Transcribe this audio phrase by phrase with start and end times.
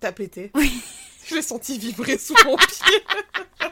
[0.00, 0.80] T'as pété Oui.
[1.26, 3.04] Je l'ai senti vibrer sous mon pied.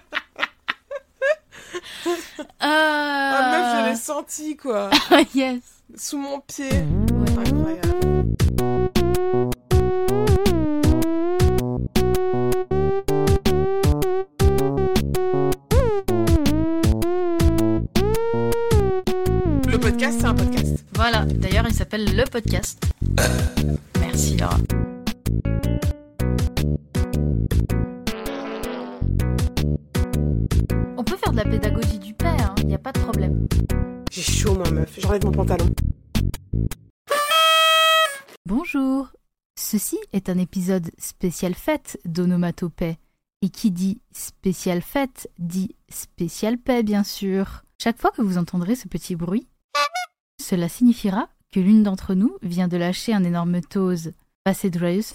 [2.38, 2.42] Euh...
[2.62, 4.90] Ah meuf, je l'ai senti quoi.
[5.34, 5.60] yes.
[5.96, 6.68] Sous mon pied.
[6.70, 7.38] Ouais.
[7.38, 8.34] Incroyable.
[19.66, 20.84] Le podcast, c'est un podcast.
[20.94, 21.24] Voilà.
[21.26, 22.80] D'ailleurs, il s'appelle le podcast.
[40.12, 42.98] Est un épisode spécial fête d'Onomatopée.
[43.42, 47.64] Et qui dit spécial fête dit spécial paix, bien sûr.
[47.78, 49.46] Chaque fois que vous entendrez ce petit bruit,
[50.40, 54.12] cela signifiera que l'une d'entre nous vient de lâcher un énorme tose.
[54.44, 55.12] Passez de joyeuses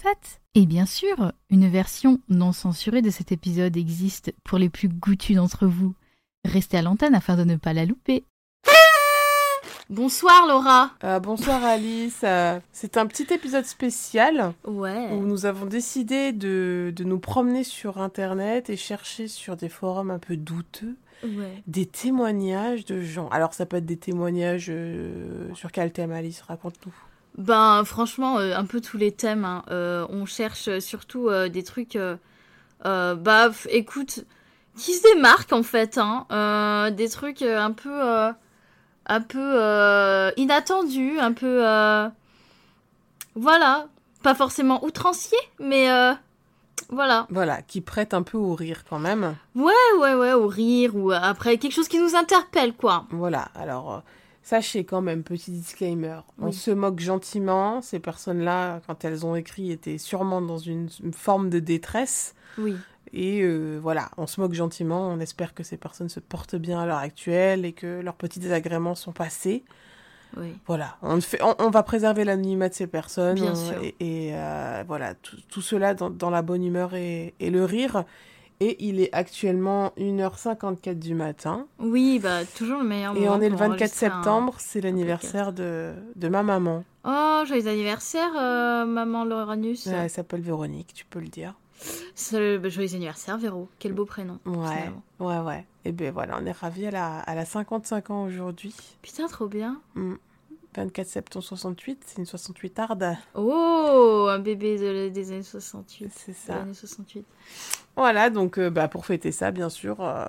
[0.54, 5.36] Et bien sûr, une version non censurée de cet épisode existe pour les plus goûtus
[5.36, 5.94] d'entre vous.
[6.44, 8.24] Restez à l'antenne afin de ne pas la louper.
[9.96, 12.20] Bonsoir Laura Euh, bonsoir Alice.
[12.24, 15.10] Euh, c'est un petit épisode spécial Ouais.
[15.12, 20.10] où nous avons décidé de, de nous promener sur Internet et chercher sur des forums
[20.10, 21.62] un peu douteux Ouais.
[21.66, 23.28] des témoignages de gens.
[23.28, 26.40] Alors ça peut être des témoignages euh, sur quel thème Alice?
[26.40, 26.92] Raconte-nous.
[27.36, 29.44] Ben franchement, euh, un peu tous les thèmes.
[29.44, 29.62] hein.
[29.70, 31.98] Euh, on cherche surtout euh, des trucs.
[32.82, 34.24] bah écoute,
[34.74, 35.98] qui se démarquent en fait.
[36.00, 36.90] Hein.
[36.92, 38.32] Des trucs un peu,
[39.06, 41.66] un peu euh, inattendus, un peu.
[41.66, 42.08] euh,
[43.34, 43.86] voilà,
[44.22, 46.12] pas forcément outranciers, mais euh,
[46.90, 47.26] voilà.
[47.30, 49.34] Voilà, qui prête un peu au rire quand même.
[49.54, 53.06] Ouais, ouais, ouais, au rire ou après quelque chose qui nous interpelle quoi.
[53.10, 54.02] Voilà, alors
[54.42, 57.80] sachez quand même, petit disclaimer, on se moque gentiment.
[57.80, 62.34] Ces personnes-là, quand elles ont écrit, étaient sûrement dans une, une forme de détresse.
[62.58, 62.76] Oui.
[63.14, 65.08] Et euh, voilà, on se moque gentiment.
[65.08, 68.38] On espère que ces personnes se portent bien à l'heure actuelle et que leurs petits
[68.40, 69.64] désagréments sont passés.
[70.38, 70.54] Oui.
[70.66, 73.34] Voilà, on, fait, on, on va préserver l'anonymat de ces personnes.
[73.34, 73.82] Bien on- sûr.
[73.82, 77.64] Et, et, euh, voilà, tout, tout cela dans, dans la bonne humeur et, et le
[77.66, 78.04] rire.
[78.60, 81.66] Et il est actuellement 1h54 du matin.
[81.80, 84.54] Oui, bah toujours le meilleur Et moment on est le pour 24 enregistrer un- septembre,
[84.58, 86.84] c'est l'anniversaire de, de ma maman.
[87.04, 89.86] Oh, joyeux anniversaire, euh, maman Lauranus.
[89.86, 91.54] Ouais, elle s'appelle Véronique, tu peux le dire.
[92.70, 93.68] Joyeux anniversaire, Véro.
[93.78, 94.38] Quel beau prénom.
[94.46, 95.02] Ouais, finalement.
[95.20, 95.66] ouais, ouais.
[95.84, 96.84] Et ben voilà, on est ravis.
[96.84, 98.74] Elle a, elle a 55 ans aujourd'hui.
[99.02, 99.80] Putain, trop bien.
[99.94, 100.14] Hmm.
[100.74, 103.14] 24 septembre 68, c'est une 68 arde.
[103.34, 106.10] Oh, un bébé de- des années 68.
[106.14, 106.60] C'est Des ça.
[106.62, 107.26] années 68.
[107.94, 110.24] Voilà, donc euh, bah, pour fêter ça, bien sûr, euh,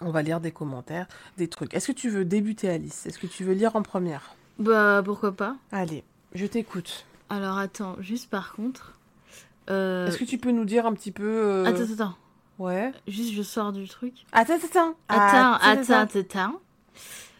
[0.00, 1.74] on va lire des commentaires, des trucs.
[1.74, 3.06] Est-ce que tu veux débuter, Alice?
[3.06, 4.34] Est-ce que tu veux lire en première?
[4.58, 5.54] Bah, pourquoi pas.
[5.70, 6.02] Allez,
[6.34, 7.06] je t'écoute.
[7.28, 8.94] Alors, attends, juste par contre.
[9.70, 11.24] Euh, Est-ce que tu peux nous dire un petit peu...
[11.24, 12.16] euh, Attends, attends, attends.
[12.58, 12.92] Ouais.
[13.08, 14.14] Juste, je sors du truc.
[14.32, 14.94] Attends, attends.
[15.08, 16.60] Attends, Attends, attends, attends.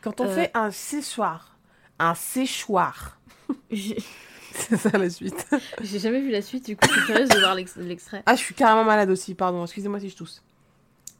[0.00, 0.34] Quand on Euh.
[0.34, 1.56] fait un séchoir,
[1.98, 3.18] un séchoir,
[3.70, 5.46] c'est ça la suite.
[5.82, 8.22] j'ai jamais vu la suite, du coup, je suis curieuse de voir l'ex- l'extrait.
[8.26, 9.62] Ah, je suis carrément malade aussi, pardon.
[9.64, 10.42] Excusez-moi si je tousse.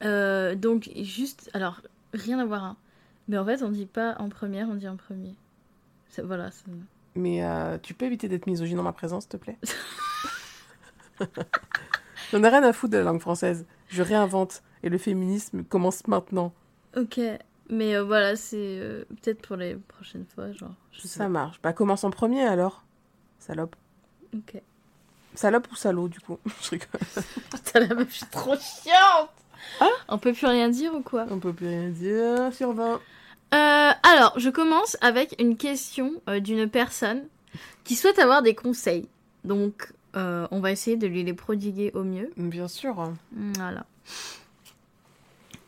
[0.03, 1.83] Euh, donc, juste, alors,
[2.15, 2.65] rien à voir.
[2.65, 2.77] hein.
[3.29, 5.35] Mais en fait, on dit pas en première, on dit en premier.
[6.25, 6.51] Voilà.
[7.15, 9.59] Mais euh, tu peux éviter d'être misogyne dans ma présence, s'il te plaît?
[12.33, 13.67] J'en ai rien à foutre de la langue française.
[13.89, 14.63] Je réinvente.
[14.83, 16.53] Et le féminisme commence maintenant.
[16.97, 17.21] Ok.
[17.69, 20.75] Mais euh, voilà, c'est euh, peut-être pour les prochaines fois, genre.
[20.93, 21.61] Je sais Ça marche.
[21.63, 22.83] Bah, commence en premier alors.
[23.39, 23.77] Salope.
[24.35, 24.61] Ok.
[25.35, 26.39] Salope ou salaud, du coup?
[26.63, 26.89] Je rigole.
[27.51, 29.31] Putain, la meuf, je suis trop chiante
[29.81, 29.91] Hein?
[30.09, 31.27] On peut plus rien dire ou quoi?
[31.31, 32.95] On peut plus rien dire sur 20.
[32.95, 32.99] Euh,
[33.53, 37.25] Alors, je commence avec une question d'une personne
[37.85, 39.07] qui souhaite avoir des conseils.
[39.45, 42.31] Donc, euh, on va essayer de lui les prodiguer au mieux.
[42.37, 43.11] Bien sûr.
[43.57, 43.85] Voilà.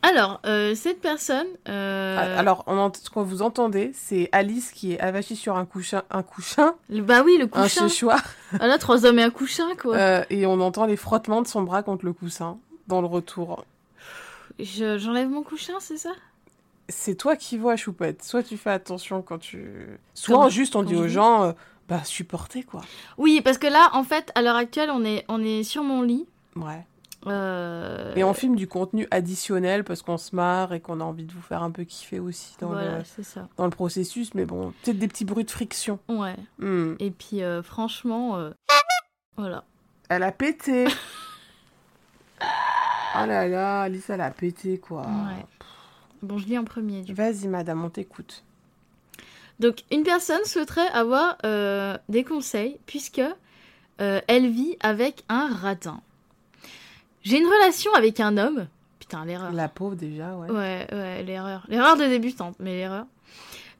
[0.05, 1.47] Alors, euh, cette personne...
[1.69, 5.65] euh, Ah, Alors, on ce que vous entendez, c'est Alice qui est avachie sur un
[5.65, 7.87] couchin, un couchin, le- Bah oui, le un couchin.
[7.87, 8.21] séchoir,
[8.59, 9.95] Ah là, trois hommes et un couchin, quoi.
[9.95, 12.57] euh, et on entend les frottements de son bras contre le coussin
[12.89, 13.63] dans le retour.
[14.59, 16.11] Je- J'enlève mon couchin, c'est ça?
[16.89, 18.23] C'est toi qui vois, Choupette.
[18.23, 19.65] Soit tu fais attention quand tu...
[20.13, 21.55] Soit juste on dit aux gens,
[21.89, 22.81] bah supportez quoi.
[23.17, 26.01] Oui, parce que là, en fait, à l'heure actuelle, on est, on est sur mon
[26.01, 26.25] lit.
[26.55, 26.85] Ouais.
[27.25, 31.23] Euh, Et on filme du contenu additionnel parce qu'on se marre et qu'on a envie
[31.23, 33.47] de vous faire un peu kiffer aussi dans, Voilà, le, ça.
[33.55, 34.33] dans le processus.
[34.33, 35.99] Mais bon, peut-être des petits bruits de friction.
[36.09, 36.35] Ouais.
[36.59, 36.95] Hmm.
[36.99, 38.51] Et puis, euh, franchement, euh,
[39.37, 39.63] voilà.
[40.09, 40.85] Elle a pété.
[42.41, 45.01] oh là là, Alice, elle a pété quoi.
[45.03, 45.45] Ouais.
[46.21, 47.03] Bon, je lis en premier.
[47.13, 48.43] Vas-y, madame, on t'écoute.
[49.59, 53.21] Donc, une personne souhaiterait avoir euh, des conseils, puisque
[54.01, 56.01] Euh, elle vit avec un radin.
[57.21, 58.67] J'ai une relation avec un homme.
[58.99, 59.51] Putain, l'erreur.
[59.53, 60.49] La pauvre déjà, ouais.
[60.49, 61.63] Ouais, ouais, l'erreur.
[61.69, 63.05] L'erreur de débutante, mais l'erreur.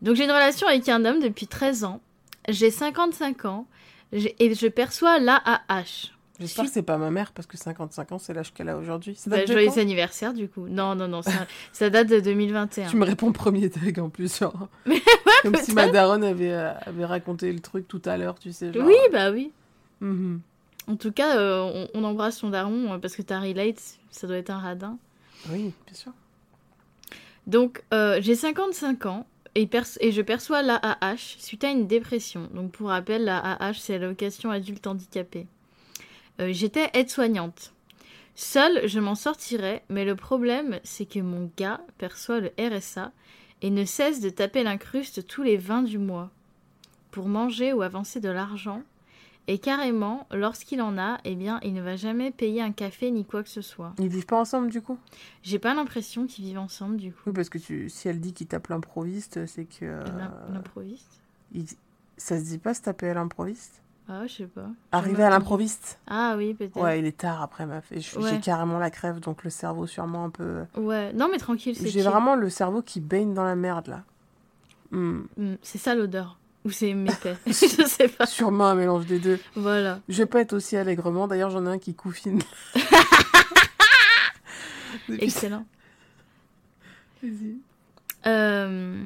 [0.03, 1.99] Donc j'ai une relation avec un homme depuis 13 ans.
[2.47, 3.65] J'ai 55 ans
[4.11, 6.11] et je perçois l'AAH.
[6.47, 9.15] J'espère que c'est pas ma mère parce que 55 ans, c'est l'âge qu'elle a aujourd'hui.
[9.15, 10.67] Ça Bah, joyeux anniversaire du coup.
[10.67, 11.31] Non, non, non, ça,
[11.73, 12.89] ça date de 2021.
[12.89, 14.67] Tu me réponds premier tag en plus, genre.
[14.85, 15.01] Mais
[15.41, 18.71] Comme si ma daronne avait, euh, avait raconté le truc tout à l'heure, tu sais.
[18.71, 18.85] Genre...
[18.85, 19.51] Oui, bah oui.
[20.01, 20.41] Mhm.
[20.87, 23.81] En tout cas, euh, on, on embrasse son daron euh, parce que t'as relate,
[24.11, 24.97] ça doit être un radin.
[25.49, 26.11] Oui, bien sûr.
[27.47, 29.25] Donc, euh, j'ai 55 ans
[29.55, 29.69] et,
[29.99, 32.49] et je perçois l'AAH suite à une dépression.
[32.53, 35.47] Donc, pour rappel, l'AAH, c'est l'allocation adulte handicapé.
[36.39, 37.73] Euh, J'étais aide-soignante.
[38.35, 43.11] Seule, je m'en sortirais, mais le problème, c'est que mon gars perçoit le RSA
[43.61, 46.31] et ne cesse de taper l'incruste tous les 20 du mois
[47.11, 48.81] pour manger ou avancer de l'argent.
[49.47, 53.25] Et carrément, lorsqu'il en a, eh bien, il ne va jamais payer un café ni
[53.25, 53.93] quoi que ce soit.
[53.99, 54.97] Ils vivent pas ensemble du coup?
[55.43, 57.19] J'ai pas l'impression qu'ils vivent ensemble du coup.
[57.27, 57.89] Oui, parce que tu...
[57.89, 59.83] si elle dit qu'il tape l'improviste, c'est que.
[59.83, 61.21] euh, L'im- L'improviste?
[61.53, 61.65] il-
[62.17, 63.81] Ça se dit pas se taper à l'improviste?
[64.09, 64.67] Ah, je sais pas.
[64.91, 66.75] Arriver Jamais à l'improviste Ah oui, peut-être.
[66.79, 67.89] Ouais, il est tard après, meuf.
[67.91, 68.31] Et je- Ouais.
[68.31, 70.63] j'ai carrément la crève, donc le cerveau sûrement un peu.
[70.75, 71.13] Ouais.
[71.13, 74.03] Non, mais tranquille, c'est J'ai vraiment le cerveau qui baigne dans la merde là.
[74.91, 75.21] Hmm.
[75.37, 76.37] Mm, C'est ça l'odeur.
[76.65, 77.35] Ou c'est métais.
[77.47, 77.51] je
[77.87, 78.25] sais pas.
[78.25, 79.39] Sûrement un mélange des deux.
[79.55, 79.99] Voilà.
[80.09, 81.27] Je vais pas être aussi allègrement.
[81.27, 82.41] D'ailleurs, j'en ai un qui couffine.
[85.19, 85.65] Excellent.
[87.21, 87.57] Vas-y.
[88.27, 89.03] Euh,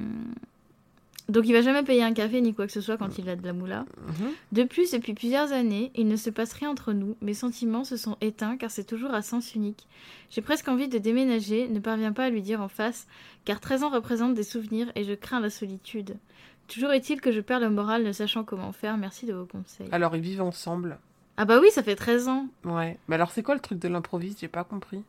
[1.29, 3.35] Donc, il va jamais payer un café ni quoi que ce soit quand il a
[3.35, 3.85] de la moula.
[4.07, 4.31] Mhm.
[4.53, 7.17] De plus, depuis plusieurs années, il ne se passe rien entre nous.
[7.21, 9.87] Mes sentiments se sont éteints car c'est toujours à sens unique.
[10.29, 13.07] J'ai presque envie de déménager, ne parviens pas à lui dire en face,
[13.43, 16.15] car 13 ans représentent des souvenirs et je crains la solitude.
[16.67, 18.97] Toujours est-il que je perds le moral ne sachant comment faire.
[18.97, 19.87] Merci de vos conseils.
[19.91, 20.99] Alors, ils vivent ensemble.
[21.37, 22.47] Ah bah oui, ça fait 13 ans.
[22.65, 22.97] Ouais.
[23.07, 24.39] Mais alors, c'est quoi le truc de l'improviste?
[24.39, 25.03] J'ai pas compris.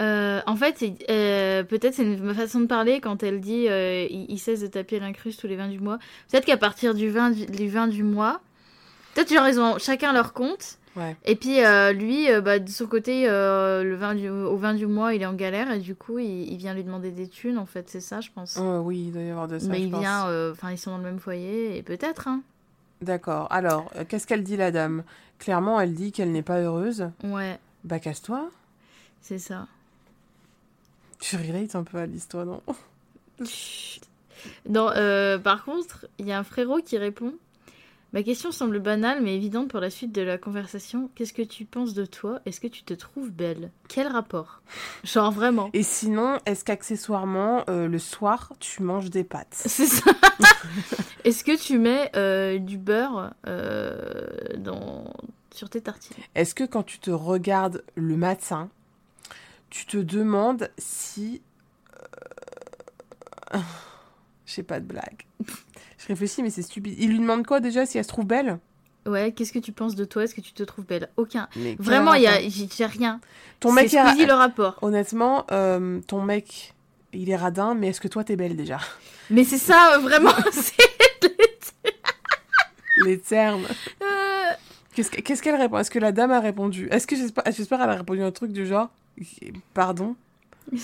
[0.00, 4.26] Euh, en fait, euh, peut-être c'est une façon de parler quand elle dit euh, il,
[4.30, 5.98] il cesse de taper l'incruste tous les 20 du mois.
[6.30, 8.40] Peut-être qu'à partir du 20 du, du 20 du mois,
[9.14, 10.78] peut-être genre ils ont chacun leur compte.
[10.96, 11.16] Ouais.
[11.24, 11.58] Et puis
[11.94, 15.34] lui, bah, de son côté, le 20 du, au 20 du mois, il est en
[15.34, 17.58] galère et du coup, il, il vient lui demander des thunes.
[17.58, 18.58] En fait, c'est ça, je pense.
[18.60, 19.68] Oh, oui, il doit y avoir de ça.
[19.68, 20.00] Mais je il pense.
[20.00, 22.26] vient, enfin, ils sont dans le même foyer et peut-être.
[22.26, 22.40] Hein.
[23.02, 23.46] D'accord.
[23.50, 25.04] Alors, qu'est-ce qu'elle dit, la dame?
[25.38, 27.08] Clairement, elle dit qu'elle n'est pas heureuse.
[27.24, 28.48] Ouais, Bah, casse-toi.
[29.20, 29.66] c'est ça.
[31.20, 32.62] Tu relate un peu à l'histoire, non.
[34.68, 37.34] Non, euh, par contre, il y a un frérot qui répond.
[38.12, 41.10] Ma question semble banale mais évidente pour la suite de la conversation.
[41.14, 42.40] Qu'est-ce que tu penses de toi?
[42.44, 43.70] Est-ce que tu te trouves belle?
[43.88, 44.62] Quel rapport?
[45.04, 45.70] Genre vraiment.
[45.74, 49.46] Et sinon, est-ce qu'accessoirement, euh, le soir, tu manges des pâtes?
[49.54, 50.10] C'est ça.
[51.24, 54.26] Est-ce que tu mets euh, du beurre euh,
[54.56, 55.04] dans...
[55.54, 56.16] sur tes tartines?
[56.34, 58.70] Est-ce que quand tu te regardes le matin,
[59.70, 61.40] tu te demandes si...
[63.54, 63.58] euh,
[64.46, 65.24] J'ai pas de blague.
[65.98, 66.94] Je réfléchis, mais c'est stupide.
[66.98, 68.58] Il lui demande quoi déjà si elle se trouve belle?
[69.06, 70.24] Ouais, qu'est-ce que tu penses de toi?
[70.24, 71.08] Est-ce que tu te trouves belle?
[71.16, 71.48] Aucun.
[71.56, 73.20] Mais Vraiment, il y a, j'ai rien.
[73.60, 73.88] Ton mec.
[73.88, 74.76] Squeezie le rapport.
[74.82, 76.74] Honnêtement, euh, ton mec,
[77.12, 78.78] il est radin, mais est-ce que toi, t'es belle déjà?
[79.30, 80.32] Mais c'est ça, euh, vraiment.
[80.52, 80.74] c'est-
[83.04, 83.64] Les termes.
[84.02, 84.50] Euh,
[84.94, 85.78] Qu'est-ce que- qu'est-ce qu'elle répond?
[85.78, 86.88] Est-ce que la dame a répondu?
[86.90, 88.90] Est-ce que j'espère j'espère qu'elle a répondu un truc du genre
[89.74, 90.16] Pardon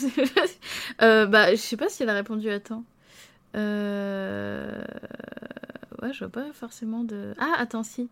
[1.02, 2.84] Euh, bah, je sais pas si elle a répondu à temps.
[3.54, 4.82] Euh...
[6.02, 7.32] Ouais, je vois pas forcément de.
[7.38, 8.08] Ah, attends, si.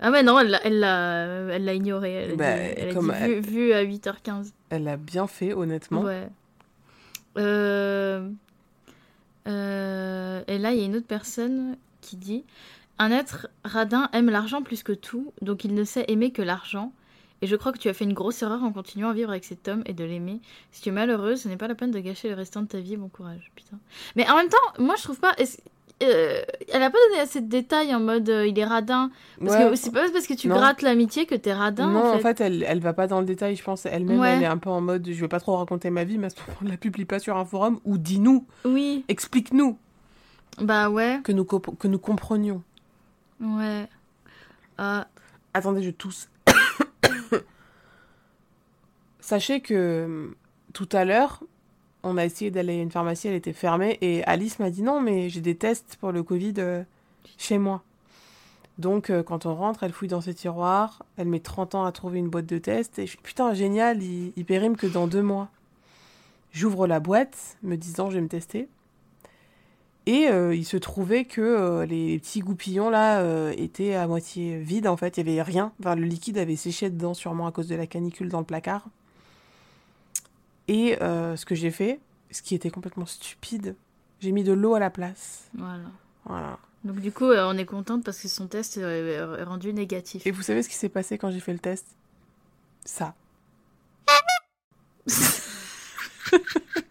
[0.00, 1.24] Ah, ouais, non, elle l'a, elle l'a,
[1.54, 2.12] elle l'a ignoré.
[2.12, 4.52] Elle a Bah, dit, elle a comme dit elle- vu, vu à 8h15.
[4.70, 6.00] Elle a bien fait, honnêtement.
[6.02, 6.28] Ouais.
[7.38, 8.28] Euh...
[9.46, 12.44] euh, Et là, il y a une autre personne qui dit
[12.98, 16.92] Un être radin aime l'argent plus que tout, donc il ne sait aimer que l'argent.
[17.42, 19.44] Et je crois que tu as fait une grosse erreur en continuant à vivre avec
[19.44, 20.40] cet homme et de l'aimer.
[20.72, 22.78] Si tu es malheureuse, ce n'est pas la peine de gâcher le restant de ta
[22.80, 22.96] vie.
[22.96, 23.78] Bon courage, putain.
[24.16, 25.34] Mais en même temps, moi je trouve pas.
[26.02, 26.42] euh,
[26.72, 29.10] elle a pas donné assez de détails en mode euh, il est radin?
[29.38, 29.70] Parce Ouais.
[29.70, 30.56] que c'est pas parce que tu Non.
[30.56, 31.90] grattes l'amitié que t'es radin.
[31.90, 32.40] non, en fait.
[32.42, 33.84] elle, elle va pas dans le détail, je pense.
[33.86, 34.30] Elle-même, Ouais.
[34.36, 36.30] elle est un peu en mode je vais pas trop raconter ma vie, mais à
[36.30, 39.78] ce moment-là, publie pas sur un forum ou dis-nous, Oui, explique-nous,
[40.60, 42.62] bah ouais, que nous, que nous comprenions.
[43.40, 43.86] ouais.
[44.78, 45.06] Ah,
[45.52, 46.28] Attendez, je tousse.
[49.30, 50.36] Sachez que euh,
[50.72, 51.44] tout à l'heure,
[52.02, 55.00] on a essayé d'aller à une pharmacie, elle était fermée, et Alice m'a dit non,
[55.00, 56.82] mais j'ai des tests pour le Covid euh,
[57.38, 57.84] chez moi.
[58.78, 61.92] Donc, euh, quand on rentre, elle fouille dans ses tiroirs, elle met 30 ans à
[61.92, 65.06] trouver une boîte de tests, et je suis putain, génial, il, il périme que dans
[65.06, 65.48] deux mois.
[66.50, 68.66] J'ouvre la boîte, me disant je vais me tester.
[70.06, 74.96] Et euh, il se trouvait que les petits goupillons là étaient à moitié vides en
[74.96, 75.70] fait, il y avait rien.
[75.84, 78.88] Le liquide avait séché dedans sûrement à cause de la canicule dans le placard.
[80.70, 81.98] Et euh, ce que j'ai fait,
[82.30, 83.74] ce qui était complètement stupide,
[84.20, 85.50] j'ai mis de l'eau à la place.
[85.54, 85.90] Voilà.
[86.24, 86.60] Voilà.
[86.84, 90.24] Donc du coup, euh, on est contente parce que son test est, rendu négatif.
[90.28, 91.86] Et vous savez ce qui s'est passé quand j'ai fait le test?
[92.84, 93.16] Ça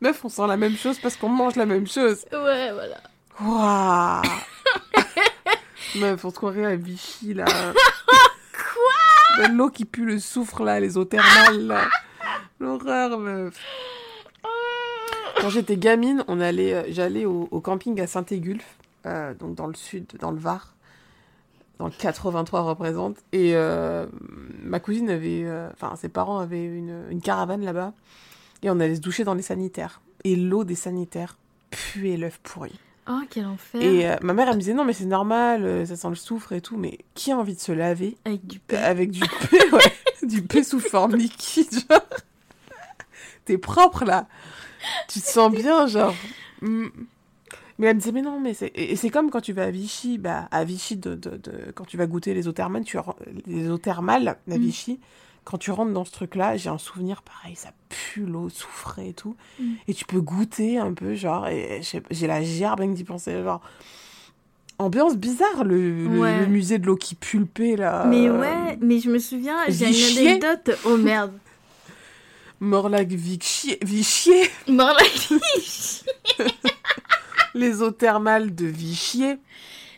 [0.00, 0.24] meuf.
[0.24, 2.24] On sent la même chose parce qu'on mange la même chose.
[2.32, 3.00] Ouais, voilà.
[3.40, 4.22] Waouh
[5.96, 7.44] Meuf, on se croirait à Vichy, là.
[8.52, 9.48] Quoi?
[9.48, 11.88] L'eau qui pue le soufre, là, les eaux thermales, là.
[12.60, 13.54] L'horreur, meuf.
[15.40, 18.64] Quand j'étais gamine, on allait, euh, j'allais au, au camping à Saint-Égulf,
[19.06, 20.74] euh, donc dans le sud, dans le Var,
[21.80, 23.16] dans le 83 représente.
[23.32, 24.06] Et euh,
[24.62, 27.94] ma cousine avait, euh, enfin ses parents avaient une, une caravane là-bas,
[28.62, 30.00] et on allait se doucher dans les sanitaires.
[30.24, 31.38] Et l'eau des sanitaires
[31.70, 32.78] puait l'œuf pourri.
[33.08, 33.80] Oh, quel enfer.
[33.80, 36.52] Et euh, ma mère, elle me disait non, mais c'est normal, ça sent le soufre
[36.52, 38.76] et tout, mais qui a envie de se laver Avec du pain.
[38.76, 42.02] avec du paix, ouais, du paix sous forme liquide, genre?
[43.46, 44.28] T'es propre là.
[45.08, 46.14] Tu te sens bien, genre.
[46.60, 46.88] Mm.
[47.80, 48.70] Mais elle me disait, mais non, mais c'est.
[48.76, 51.84] Et c'est comme quand tu vas à Vichy, bah, à Vichy, de, de, de- quand
[51.86, 52.98] tu vas goûter les eaux thermales, tu
[53.46, 54.58] les eaux thermales à Mm.
[54.60, 55.00] Vichy,
[55.44, 59.14] quand tu rentres dans ce truc-là, j'ai un souvenir pareil, ça pue l'eau soufrée et
[59.14, 59.34] tout.
[59.58, 59.72] Mm.
[59.88, 63.62] Et tu peux goûter un peu, genre, et j'ai la gerbe d'y penser, genre.
[64.78, 66.40] Ambiance bizarre, le, le- Ouais.
[66.40, 68.04] le musée de l'eau qui pulpait là.
[68.06, 70.78] Mais ouais, mais je me souviens, j'ai une anecdote.
[70.84, 71.32] Oh merde.
[72.60, 75.28] Morlac Vichy, Vichier, Morlac.
[77.54, 79.38] les eaux thermales de Vichier.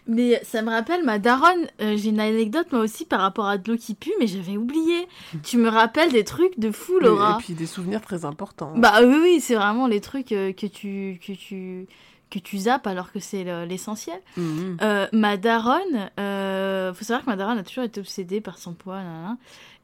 [0.09, 1.69] Mais ça me rappelle ma daronne.
[1.81, 4.57] euh, j'ai une anecdote moi aussi par rapport à de l'eau qui pue, mais j'avais
[4.57, 5.07] oublié.
[5.45, 7.37] tu me rappelles des trucs de fou, Laura.
[7.39, 8.73] Et puis des souvenirs très importants.
[8.77, 11.87] Bah oui, oui, c'est vraiment les trucs euh, que tu que tu
[12.31, 14.19] que tu zappes alors que c'est le- l'essentiel.
[14.39, 18.73] Euh, ma daronne, euh, faut savoir que ma daronne a toujours été obsédée par son
[18.73, 19.01] poids.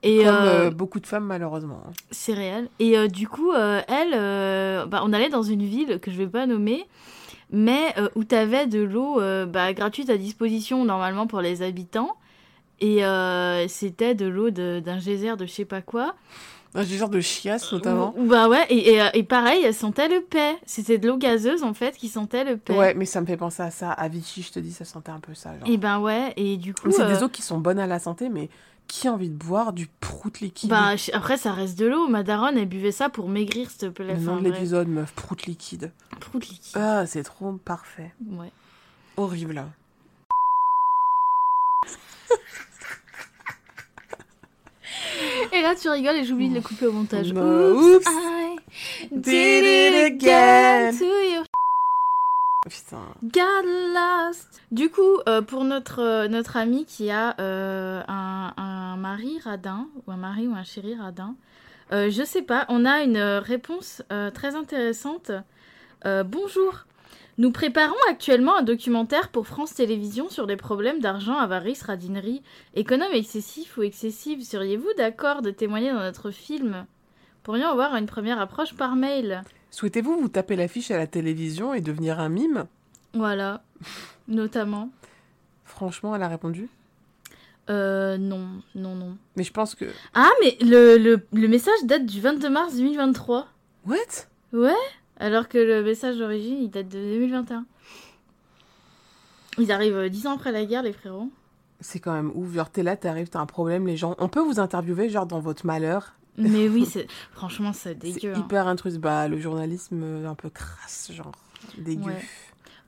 [0.02, 1.82] Et Comme euh, beaucoup de femmes, malheureusement.
[2.10, 2.68] c'est réel.
[2.80, 4.12] Et du coup, elle,
[4.88, 6.86] bah, on allait dans une ville que je vais pas nommer,
[7.50, 12.16] mais euh, où t'avais de l'eau euh, bah, gratuite à disposition normalement pour les habitants.
[12.80, 16.14] Et euh, c'était de l'eau d'un geyser de je sais pas quoi.
[16.74, 18.14] Un genre de chiasse, notamment.
[18.18, 20.54] Bah ouais, et, et, et pareil, elle sentait le paix.
[20.66, 22.76] C'était de l'eau gazeuse en fait qui sentait le paix.
[22.76, 23.90] Ouais, mais ça me fait penser à ça.
[23.90, 25.58] À Vichy, je te dis, ça sentait un peu ça.
[25.58, 25.68] Genre.
[25.68, 26.90] Et ben ouais, et du coup.
[26.90, 28.50] C'est des eaux qui sont bonnes à la santé, mais
[28.88, 32.08] qui a envie de boire du prout liquide Bah, après, ça reste de l'eau.
[32.08, 34.14] Ma daronne, elle buvait ça pour maigrir, s'il te plaît.
[34.14, 35.92] Le nom de l'épisode, meuf, prout liquide.
[36.18, 36.76] Prout liquide.
[36.76, 38.12] Ah, c'est trop parfait.
[38.30, 38.50] Ouais.
[39.16, 39.54] Horrible.
[39.54, 39.68] là.
[45.52, 47.28] Et là, tu rigoles et j'oublie de le couper au montage.
[47.30, 48.56] I
[49.10, 50.98] Did it again again.
[50.98, 51.44] to you.
[52.68, 53.14] Putain.
[53.22, 54.60] Got lost.
[54.70, 60.12] Du coup, euh, pour notre, euh, notre ami qui a euh, un, mari radin, ou
[60.12, 61.36] un mari ou un chéri radin,
[61.90, 64.02] je sais pas, on a une réponse
[64.34, 65.30] très intéressante.
[66.04, 66.84] Bonjour.
[67.38, 72.42] Nous préparons actuellement un documentaire pour France Télévisions sur les problèmes d'argent, avarice, radinerie,
[72.74, 74.42] économe excessif ou excessive.
[74.42, 76.84] Seriez-vous d'accord de témoigner dans notre film?
[77.44, 79.44] Pourrions avoir une première approche par mail.
[79.70, 82.66] Souhaitez-vous vous taper l'affiche à la télévision et devenir un mime?
[83.14, 83.62] Voilà,
[84.26, 84.90] notamment.
[85.64, 86.68] Franchement, elle a répondu?
[87.70, 89.16] Euh, non, non, non.
[89.36, 89.84] Mais je pense que.
[90.14, 93.46] Ah, mais le, le, le message date du 22 mars 2023.
[93.86, 93.96] What?
[94.52, 94.72] Ouais
[95.18, 97.66] Alors que le message d'origine, il date de 2021.
[99.58, 101.30] Ils arrivent euh, dix ans après la guerre, les frérots.
[101.80, 102.52] C'est quand même ouf.
[102.54, 104.16] Genre, t'es là, t'arrives, t'as un problème, les gens.
[104.18, 106.14] On peut vous interviewer, genre, dans votre malheur?
[106.38, 106.86] Mais oui,
[107.32, 108.32] franchement, c'est dégueu.
[108.34, 108.38] hein.
[108.40, 109.00] hyper intrusif.
[109.00, 111.32] Bah, le journalisme euh, un peu crasse, genre.
[111.78, 112.04] Dégueu.
[112.04, 112.22] Ouais.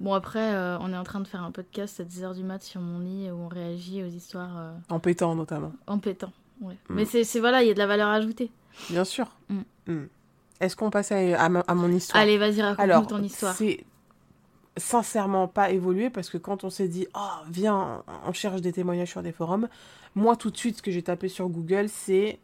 [0.00, 2.62] Bon, après, euh, on est en train de faire un podcast à 10h du mat
[2.62, 5.72] sur mon lit où on réagit aux histoires euh, En pétant, notamment.
[5.86, 6.32] en pétant.
[6.62, 6.74] Ouais.
[6.88, 6.94] Mm.
[6.94, 8.50] Mais c'est voilà, il y a de la valeur ajoutée.
[8.88, 9.26] Bien sûr.
[9.50, 9.60] Mm.
[9.88, 10.06] Mm.
[10.60, 12.22] Est-ce qu'on passe à, à ma- à mon histoire?
[12.22, 13.54] Allez, vas-y, raconte-nous Alors, ton histoire.
[13.54, 13.84] c'est
[14.76, 19.10] sincèrement pas évolué parce que quand on s'est dit, oh, viens, on cherche des témoignages
[19.10, 19.68] sur des forums,
[20.14, 22.38] moi, tout de suite, ce que j'ai tapé sur Google, c'est,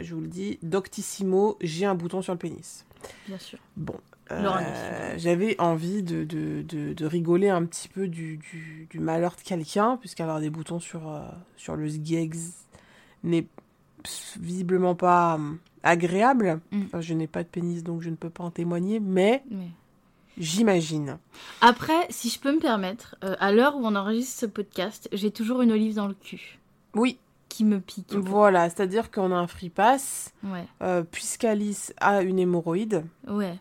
[0.00, 2.84] je vous le dis, Doctissimo, j'ai un bouton sur le pénis.
[3.28, 3.58] Bien sûr.
[3.76, 3.94] Bon.
[4.32, 9.36] Euh, J'avais envie de, de, de, de rigoler un petit peu du, du, du malheur
[9.36, 11.20] de quelqu'un, puisqu'avoir des boutons sur, euh,
[11.56, 12.52] sur le sgex,
[13.22, 13.46] n'est
[14.40, 16.60] visiblement pas hum, agréable.
[16.72, 16.82] Mm.
[16.86, 19.68] Enfin, je n'ai pas de pénis, donc je ne peux pas en témoigner, mais Mais-
[20.38, 21.18] j'imagine.
[21.60, 25.30] Après, si je peux me permettre, euh, à l'heure où on enregistre ce podcast, j'ai
[25.30, 26.58] toujours une olive dans le cul
[26.94, 27.18] Oui,
[27.48, 28.14] qui me pique.
[28.14, 30.32] voilà, c'est-à-dire qu'on a un free pass.
[30.44, 33.58] Ouais, Euh, Puisqu'Alice a une hémorroïde, ouais.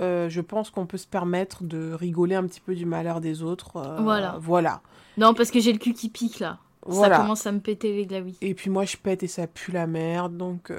[0.00, 3.42] euh, je pense qu'on peut se permettre de rigoler un petit peu du malheur des
[3.42, 3.76] autres.
[3.76, 4.36] euh, Voilà.
[4.40, 4.80] Voilà.
[5.16, 6.58] Non, parce que j'ai le cul qui pique là.
[6.84, 7.16] Voilà.
[7.16, 8.36] Ça commence à me péter les glaouis.
[8.40, 10.72] Et puis moi, je pète et ça pue la merde, donc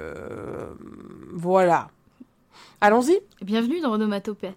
[1.33, 1.89] voilà.
[2.81, 3.19] Allons-y.
[3.41, 4.53] Bienvenue dans Onomatopée.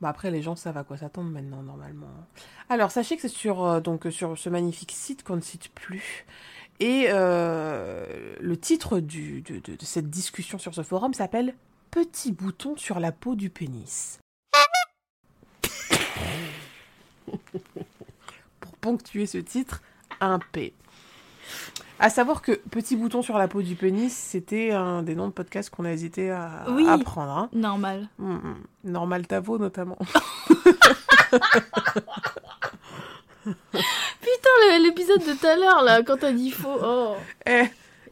[0.00, 2.08] Bah après, les gens savent à quoi s'attendre maintenant, normalement.
[2.68, 6.26] Alors, sachez que c'est sur, donc, sur ce magnifique site qu'on ne cite plus.
[6.80, 11.54] Et euh, le titre du, de, de- de cette discussion sur ce forum s'appelle
[11.90, 14.18] Petit bouton sur la peau du pénis.
[18.60, 19.82] Pour ponctuer ce titre,
[20.20, 20.74] un P.
[22.00, 25.32] À savoir que Petit bouton sur la peau du pénis, c'était un des noms de
[25.32, 26.86] podcasts qu'on a hésité à, Oui.
[26.88, 27.30] à prendre.
[27.30, 27.48] hein.
[27.52, 28.08] Normal.
[28.18, 28.56] Mm, mm.
[28.84, 29.98] Normal Tavo notamment.
[33.72, 36.76] Putain, l'épisode de tout à l'heure là, quand t'as dit faux.
[36.82, 37.14] Oh,
[37.46, 37.64] Eh,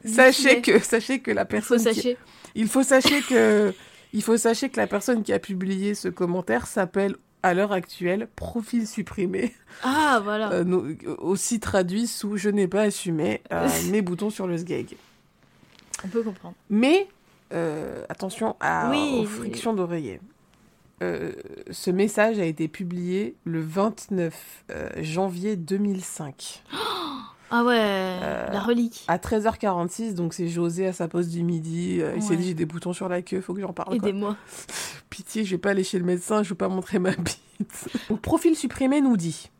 [0.04, 2.16] sachez que sachez que la faut personne qui-
[2.54, 3.72] il faut sachez que
[4.12, 8.28] il faut sachez que la personne qui a publié ce commentaire s'appelle à l'heure actuelle
[8.36, 10.52] profil supprimé Ah, voilà.
[10.52, 10.84] euh,
[11.18, 14.96] aussi traduit sous je n'ai pas assumé euh, mes boutons sur le sgeg.
[16.04, 16.54] On peut comprendre.
[16.68, 17.08] Mais
[17.52, 19.26] euh, attention à, Oui, aux oui.
[19.26, 20.20] frictions d'oreiller.
[21.02, 21.32] Euh,
[21.70, 26.62] ce message a été publié le 29 euh, janvier 2005.
[27.50, 29.04] Ah ouais, Euh, la relique.
[29.08, 31.98] À 13h46, donc c'est José à sa pause du midi.
[32.00, 32.36] euh, Il s'est Ouais.
[32.36, 33.94] dit j'ai des boutons sur la queue, faut que j'en parle.
[33.96, 34.36] Aidez-moi.
[35.10, 37.38] Pitié, je vais pas aller chez le médecin, je veux pas montrer ma bite.
[38.08, 39.50] Donc, profil supprimé nous dit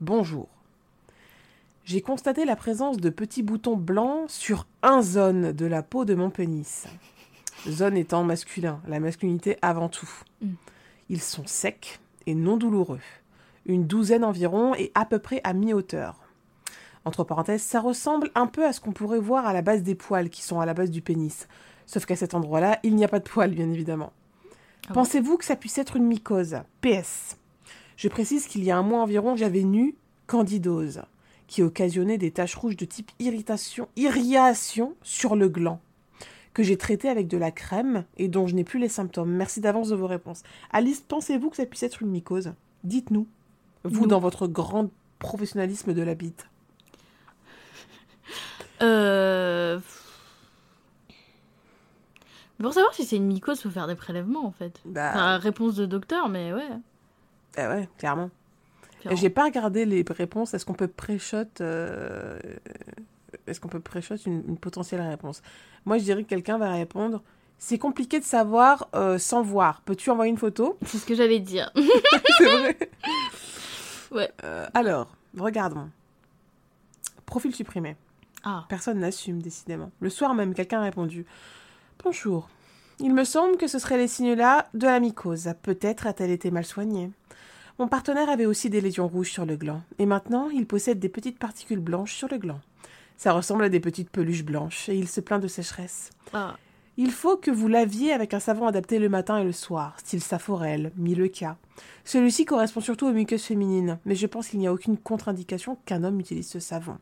[0.00, 0.48] Bonjour.
[1.84, 6.14] J'ai constaté la présence de petits boutons blancs sur un zone de la peau de
[6.14, 6.86] mon pénis.
[7.68, 10.08] Zone étant masculin, la masculinité avant tout.
[10.40, 10.54] Mm.
[11.08, 13.00] Ils sont secs et non douloureux.
[13.66, 16.16] Une douzaine environ et à peu près à mi-hauteur.
[17.04, 19.94] Entre parenthèses, ça ressemble un peu à ce qu'on pourrait voir à la base des
[19.94, 21.48] poils qui sont à la base du pénis.
[21.86, 24.12] Sauf qu'à cet endroit-là, il n'y a pas de poils, bien évidemment.
[24.88, 26.58] Ah Pensez-vous que ça puisse être une mycose?
[26.82, 27.36] PS.
[27.96, 31.02] Je précise qu'il y a un mois environ, j'avais nu candidose,
[31.48, 35.80] qui occasionnait des taches rouges de type irritation, irritation sur le gland,
[36.54, 39.30] que j'ai traité avec de la crème et dont je n'ai plus les symptômes.
[39.30, 40.42] Merci d'avance de vos réponses.
[40.72, 42.52] Alice, pensez-vous que ça puisse être une mycose?
[42.84, 43.26] Dites-nous,
[43.84, 44.06] vous Nous.
[44.06, 46.48] dans votre grand professionnalisme de la bite.
[48.82, 49.78] Euh...
[52.60, 54.80] Pour savoir si c'est une mycose, faut faire des prélèvements en fait.
[54.84, 56.68] Bah, Enfin, réponse de docteur, mais ouais.
[57.56, 58.30] eh ouais, clairement.
[59.00, 59.18] clairement.
[59.18, 60.52] J'ai pas regardé les réponses.
[60.52, 62.38] Est-ce qu'on peut pré-shot euh,
[63.50, 65.42] Est-ce qu'on peut pré-shot une, une potentielle réponse?
[65.84, 67.22] Moi, je dirais que quelqu'un va répondre.
[67.58, 69.82] C'est compliqué de savoir euh, sans voir.
[69.82, 70.78] Peux-tu envoyer une photo?
[70.86, 71.70] C'est ce que j'allais dire.
[72.38, 72.78] C'est vrai.
[74.12, 74.30] Ouais.
[74.44, 75.90] Euh, alors, regardons.
[77.26, 77.96] Profil supprimé.
[78.44, 79.90] Ah, Personne n'assume, décidément.
[80.00, 81.26] Le soir même, quelqu'un a répondu
[82.02, 82.48] Bonjour.
[82.98, 85.52] Il me semble que ce seraient les signes-là de la mycose.
[85.62, 87.10] Peut-être a-t-elle été mal soignée.
[87.78, 91.08] Mon partenaire avait aussi des lésions rouges sur le gland, et maintenant il possède des
[91.08, 92.60] petites particules blanches sur le gland.
[93.20, 96.08] Ça ressemble à des petites peluches blanches, et il se plaint de sécheresse.
[96.32, 96.56] ah.
[96.96, 100.22] Il faut que vous laviez avec un savon adapté le matin et le soir, style
[100.22, 101.58] Saforel, Mileca.
[102.06, 106.02] Celui-ci correspond surtout aux muqueuses féminines, mais je pense qu'il n'y a aucune contre-indication qu'un
[106.02, 106.96] homme utilise ce savon.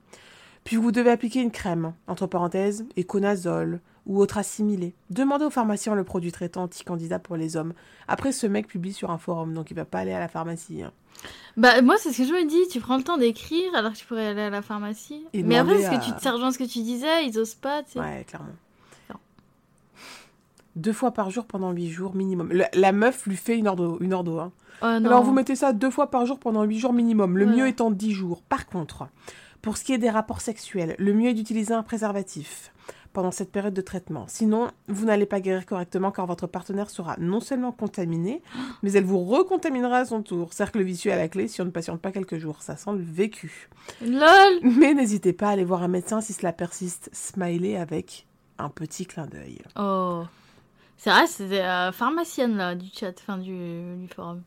[0.64, 4.94] Puis vous devez appliquer une crème, entre parenthèses, éconazole ou autre assimilé.
[5.10, 7.74] Demandez au pharmacien le produit traitant anti-candidat pour les hommes.
[8.08, 10.82] Après, ce mec publie sur un forum, donc il va pas aller à la pharmacie.
[10.82, 10.92] hein.
[11.56, 12.68] Bah, moi, c'est ce que je me dis.
[12.70, 15.24] Tu prends le temps d'écrire alors que tu pourrais aller à la pharmacie.
[15.32, 17.54] Et mais après, c'est ce que à- tu te ce que tu disais, ils osent
[17.54, 17.98] pas, tu sais.
[18.00, 18.48] Ouais, clairement.
[19.10, 19.16] Non.
[20.76, 22.52] Deux fois par jour pendant huit jours minimum.
[22.52, 23.98] La, la meuf lui fait une ordo.
[24.00, 24.52] Une ordo hein.
[24.80, 24.84] Oh.
[24.84, 27.90] Alors vous mettez ça deux fois par jour pendant huit jours minimum, le mieux étant
[27.90, 28.42] 10 jours.
[28.42, 29.08] Par contre,
[29.60, 32.72] pour ce qui est des rapports sexuels, le mieux est d'utiliser un préservatif
[33.18, 34.26] pendant cette période de traitement.
[34.28, 38.42] Sinon, vous n'allez pas guérir correctement car votre partenaire sera non seulement contaminé,
[38.84, 40.52] mais elle vous recontaminera à son tour.
[40.52, 42.62] Cercle vicieux à la clé si on ne patiente pas quelques jours.
[42.62, 43.68] Ça sent le vécu.
[44.06, 47.10] LOL Mais n'hésitez pas à aller voir un médecin si cela persiste.
[47.12, 49.62] Smiley avec un petit clin d'œil.
[49.74, 50.22] Oh.
[50.96, 54.44] C'est vrai, c'est la pharmacienne là du chat, enfin du, du forum.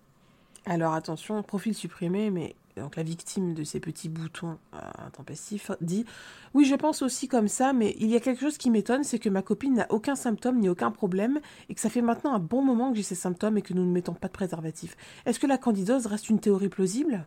[0.65, 6.05] Alors attention, profil supprimé, mais donc la victime de ces petits boutons euh, intempestifs dit
[6.53, 9.19] Oui, je pense aussi comme ça, mais il y a quelque chose qui m'étonne, c'est
[9.19, 12.39] que ma copine n'a aucun symptôme ni aucun problème, et que ça fait maintenant un
[12.39, 14.95] bon moment que j'ai ces symptômes et que nous ne mettons pas de préservatif.
[15.25, 17.25] Est-ce que la candidose reste une théorie plausible?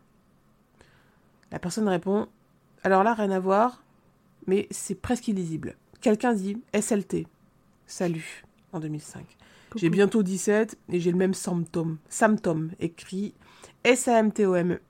[1.53, 2.27] La personne répond
[2.83, 3.83] Alors là, rien à voir.
[4.47, 5.77] mais c'est presque illisible.
[6.01, 7.27] Quelqu'un dit SLT.
[7.87, 9.25] Salut, en 2005.
[9.77, 11.99] J'ai bientôt 17 et j'ai le même symptôme.
[12.09, 13.35] Symptôme, écrit
[13.85, 14.81] S-A-M-T-O-M-E.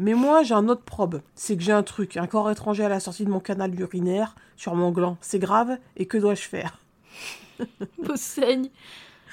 [0.00, 1.20] Mais moi, j'ai un autre probe.
[1.34, 4.34] C'est que j'ai un truc, un corps étranger à la sortie de mon canal urinaire,
[4.56, 5.18] sur mon gland.
[5.20, 6.80] C'est grave, et que dois-je faire?
[7.98, 8.70] Beau saigne.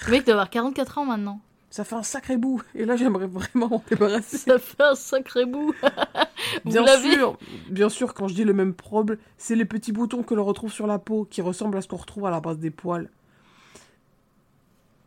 [0.05, 1.39] Le mec doit avoir 44 ans maintenant.
[1.69, 2.61] Ça fait un sacré bout.
[2.75, 4.39] Et là, j'aimerais vraiment m'en débarrasser.
[4.39, 5.73] Ça fait un sacré bout.
[6.65, 7.37] Vous Bien sûr,
[7.69, 10.73] bien sûr, quand je dis le même probe, c'est les petits boutons que l'on retrouve
[10.73, 13.09] sur la peau qui ressemblent à ce qu'on retrouve à la base des poils.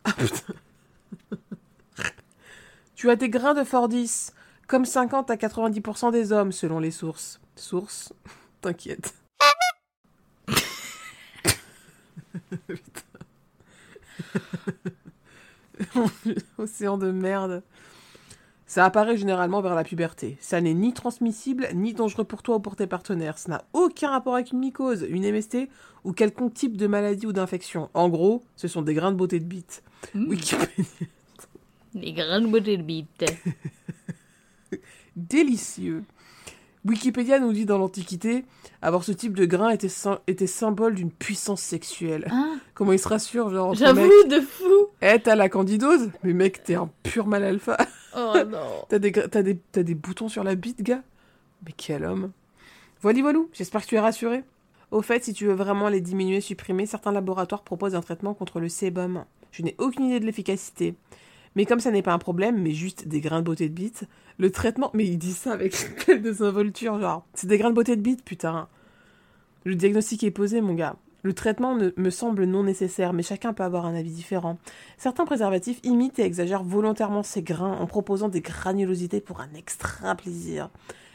[0.05, 0.53] Ah putain.
[2.95, 4.31] tu as des grains de Fordis,
[4.71, 7.41] comme 50 à 90% des hommes selon les sources.
[7.57, 8.13] Sources
[8.61, 9.13] T'inquiète.
[16.57, 17.63] Océan de merde.
[18.65, 20.37] Ça apparaît généralement vers la puberté.
[20.39, 23.37] Ça n'est ni transmissible, ni dangereux pour toi ou pour tes partenaires.
[23.37, 25.67] Ça n'a aucun rapport avec une mycose, une MST
[26.05, 27.89] ou quelconque type de maladie ou d'infection.
[27.93, 29.83] En gros, ce sont des grains de beauté de bite.
[30.13, 30.29] Mmh.
[30.29, 30.85] Wikipédia.
[31.93, 33.25] Les grandes beautés de bite.
[35.15, 36.03] Délicieux.
[36.83, 38.43] Wikipédia nous dit dans l'Antiquité,
[38.81, 42.27] avoir ce type de grain était, sym- était symbole d'une puissance sexuelle.
[42.31, 44.87] Hein Comment il se rassure, genre, J'avoue, de fou.
[45.03, 47.77] Eh, t'as la candidose Mais mec, t'es un pur mal alpha.
[48.17, 48.57] Oh non.
[48.89, 51.03] T'as des, gra- t'as des, t'as des boutons sur la bite, gars
[51.65, 52.31] Mais quel homme
[53.01, 54.43] Voilà, voilou, j'espère que tu es rassuré.
[54.89, 58.59] Au fait, si tu veux vraiment les diminuer, supprimer, certains laboratoires proposent un traitement contre
[58.59, 59.23] le sébum.
[59.51, 60.95] Je n'ai aucune idée de l'efficacité.
[61.55, 64.05] Mais comme ça n'est pas un problème, mais juste des grains de beauté de bite,
[64.37, 64.89] le traitement...
[64.93, 67.25] Mais il dit ça avec une telle désinvolture, genre...
[67.33, 68.67] C'est des grains de beauté de bite, putain.
[69.65, 70.95] Le diagnostic est posé, mon gars.
[71.23, 74.57] Le traitement ne- me semble non nécessaire, mais chacun peut avoir un avis différent.
[74.97, 80.15] Certains préservatifs imitent et exagèrent volontairement ces grains en proposant des granulosités pour un extra
[80.15, 80.69] plaisir.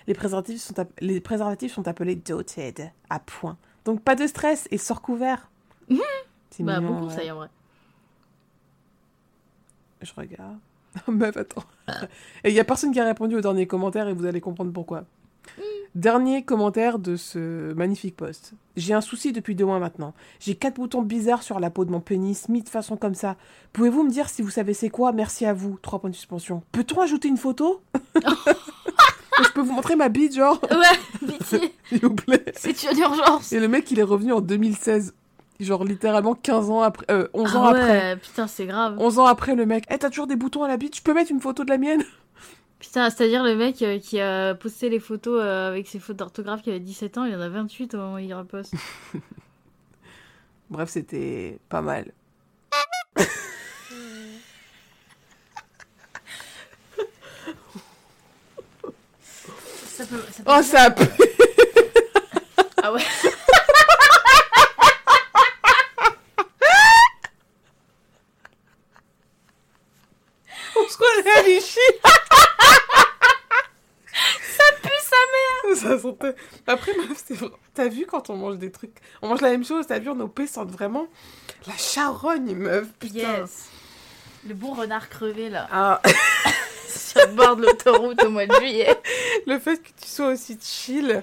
[0.06, 3.56] Les préservatifs sont, les préservatifs sont appelés doted, à point.
[3.84, 5.50] Donc pas de stress et sort couvert.
[6.50, 7.08] C'est Bah, mignon, ouais.
[7.08, 7.48] conseil en vrai.
[10.06, 10.58] Je regarde.
[11.08, 11.64] Meuf, attends.
[12.44, 14.72] Et il y a personne qui a répondu au dernier commentaire et vous allez comprendre
[14.72, 15.04] pourquoi.
[15.94, 18.52] Dernier commentaire de ce magnifique post.
[18.76, 20.12] J'ai un souci depuis deux mois maintenant.
[20.40, 23.36] J'ai quatre boutons bizarres sur la peau de mon pénis, mis de façon comme ça.
[23.72, 25.12] Pouvez-vous me dire si vous savez c'est quoi?
[25.12, 25.78] Merci à vous.
[25.80, 26.62] Trois points de suspension.
[26.72, 27.80] Peut-on ajouter une photo?
[29.42, 30.60] Je peux vous montrer ma bite, genre?
[30.70, 31.74] Ouais, pitié.
[31.88, 32.44] S'il vous plaît.
[32.56, 33.52] C'est une urgence.
[33.52, 35.14] Et le mec, il est revenu en 2016.
[35.58, 37.06] Genre littéralement 15 ans après...
[37.10, 37.82] euh, 11 ans Ah après.
[37.88, 38.96] ouais, putain, c'est grave.
[38.98, 39.84] 11 ans après, le mec.
[39.90, 41.78] Eh, t'as toujours des boutons à la bite Je peux mettre une photo de la
[41.78, 42.02] mienne
[42.78, 46.60] Putain, c'est-à-dire le mec euh, qui a posté les photos euh, avec ses fautes d'orthographe
[46.62, 48.74] qui avait 17 ans, il y en a 28 au moment où il reposte.
[50.70, 52.12] Bref, c'était pas mal.
[59.22, 61.04] Ça peut, ça Oh, ça a pu-
[62.82, 63.00] Ah ouais
[70.78, 71.78] On se croirait à Vichy
[74.56, 76.34] Ça pue sa mère Ça sentait...
[76.66, 77.50] Après, meuf, c'est vrai.
[77.74, 78.96] T'as vu quand on mange des trucs...
[79.22, 81.06] On mange la même chose, t'as vu, nos pets sentent vraiment
[81.66, 83.40] la charogne, meuf, putain.
[83.40, 83.68] Yes
[84.46, 86.00] Le bon renard crevé là, Ah,
[86.88, 88.96] sur le bord de l'autoroute au mois de juillet.
[89.46, 91.22] le fait que tu sois aussi chill,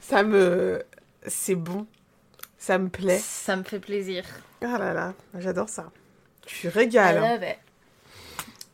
[0.00, 0.82] ça me...
[1.26, 1.86] C'est bon.
[2.58, 3.20] Ça me plaît.
[3.22, 4.24] Ça me fait plaisir.
[4.60, 5.90] Ah là là, j'adore ça.
[6.46, 7.22] Tu régales.
[7.22, 7.54] I hein.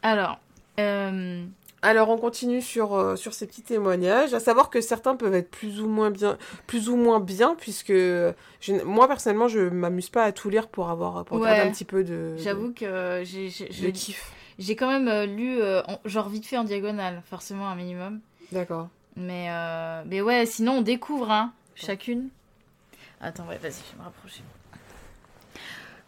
[0.02, 0.40] Alors,
[0.80, 1.44] euh,
[1.82, 5.50] Alors on continue sur, euh, sur ces petits témoignages, à savoir que certains peuvent être
[5.50, 10.24] plus ou moins bien, plus ou moins bien, puisque je- moi personnellement je m'amuse pas
[10.24, 11.48] à tout lire pour avoir pour Ouais.
[11.48, 14.12] garder un petit peu de, j'avoue que j'ai j'ai- je-
[14.58, 18.20] j'ai quand même euh, lu, euh, en- genre vite fait en diagonale, forcément un minimum.
[18.52, 18.88] D'accord.
[19.16, 22.28] Mais, euh, mais ouais, sinon on découvre, hein, chacune.
[23.20, 24.42] Attends, ouais, vas-y, je vais me rapprocher.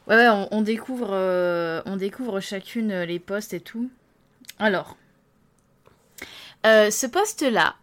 [0.07, 3.88] Ouais, ouais, on, on découvre, euh, on découvre chacune euh, les postes et tout.
[4.59, 4.97] Alors,
[6.67, 7.75] euh, ce poste-là,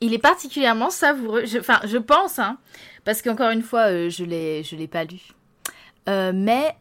[0.00, 1.44] il est particulièrement savoureux.
[1.46, 2.58] Je- Enfin, je, pense, hein,
[3.04, 5.20] parce qu'encore une fois, euh, je l'ai, je l'ai pas lu.
[6.08, 6.74] Euh, mais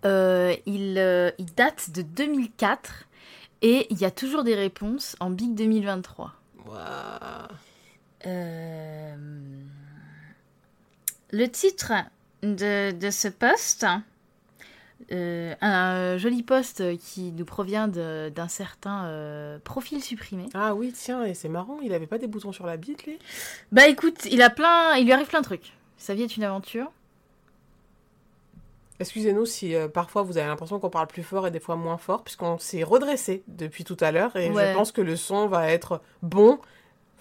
[0.65, 3.05] il, il date de 2004
[3.61, 6.33] et il y a toujours des réponses en Big 2023.
[8.25, 9.05] Euh,
[11.31, 11.91] Le titre
[12.43, 13.85] de, de ce post,
[15.11, 20.45] euh, un joli post qui nous provient d'un certain euh, profil supprimé.
[20.53, 23.17] Ah oui, tiens, et c'est marrant, il avait pas des boutons sur la bite, lui?
[23.71, 25.73] Bah écoute, il a plein, il lui arrive plein de trucs.
[25.97, 26.91] Sa vie est une aventure.
[28.99, 31.97] Excusez-nous si euh, parfois vous avez l'impression qu'on parle plus fort et des fois moins
[31.97, 34.71] fort, puisqu'on s'est redressé depuis tout à l'heure, et Ouais.
[34.71, 36.59] je pense que le son va être bon.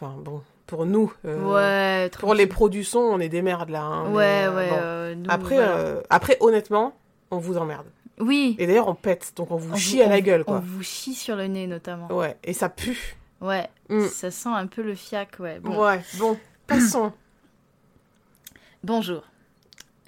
[0.01, 0.43] Enfin, bon.
[0.67, 1.13] pour nous.
[1.25, 3.83] euh, Ouais, Pour les pros du son, on est des merdes là.
[3.83, 4.69] hein, Ouais, euh, ouais.
[4.71, 4.77] bon.
[4.81, 5.77] euh, nous, Après, voilà.
[5.79, 6.95] euh, après, honnêtement,
[7.31, 7.87] on vous emmerde.
[8.21, 8.57] Oui.
[8.59, 11.15] Et d'ailleurs, on pète, donc on vous On chie à la gueule, On vous chie
[11.15, 12.11] sur le nez, notamment.
[12.13, 13.17] Ouais, et ça pue.
[13.41, 13.69] Ouais.
[13.89, 14.07] Mm.
[14.07, 15.61] Ça sent un peu le fiac, ouais.
[15.61, 15.81] Bon.
[15.85, 16.37] Ouais, bon,
[16.67, 17.13] passons.
[18.85, 19.23] Bonjour.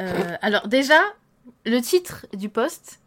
[0.00, 1.00] Euh, alors déjà,
[1.66, 3.00] le titre du post.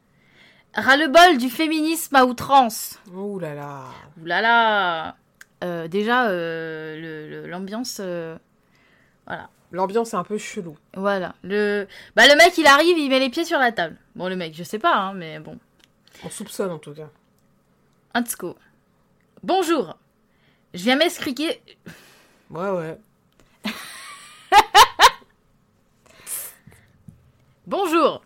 [0.76, 3.00] Ras-le-bol du féminisme à outrance.
[3.14, 3.84] Ouh là là.
[4.22, 5.16] Ouh là là.
[5.64, 7.98] Euh, déjà, euh, le- le- l'ambiance...
[9.26, 9.50] voilà.
[9.72, 10.78] L'ambiance est un peu chelou.
[10.96, 11.34] Voilà.
[11.44, 11.88] Le...
[12.16, 13.98] Bah, le mec, il arrive, il met les pieds sur la table.
[14.16, 15.58] Bon, le mec, je sais pas, hein, mais bon.
[16.24, 17.10] On soupçonne en tout cas.
[18.14, 18.56] Antsko.
[19.42, 19.98] Bonjour.
[20.74, 21.60] Je viens m'expliquer...
[22.52, 23.00] Ouais, ouais.
[27.66, 28.24] Bonjour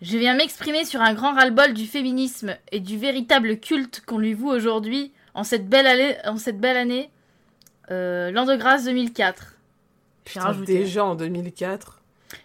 [0.00, 4.34] Je viens m'exprimer sur un grand ras-le-bol du féminisme et du véritable culte qu'on lui
[4.34, 7.10] voue aujourd'hui en cette belle année, en cette belle année
[7.90, 9.56] euh, l'an de grâce 2004.
[10.24, 12.00] Putain, déjà en 2004.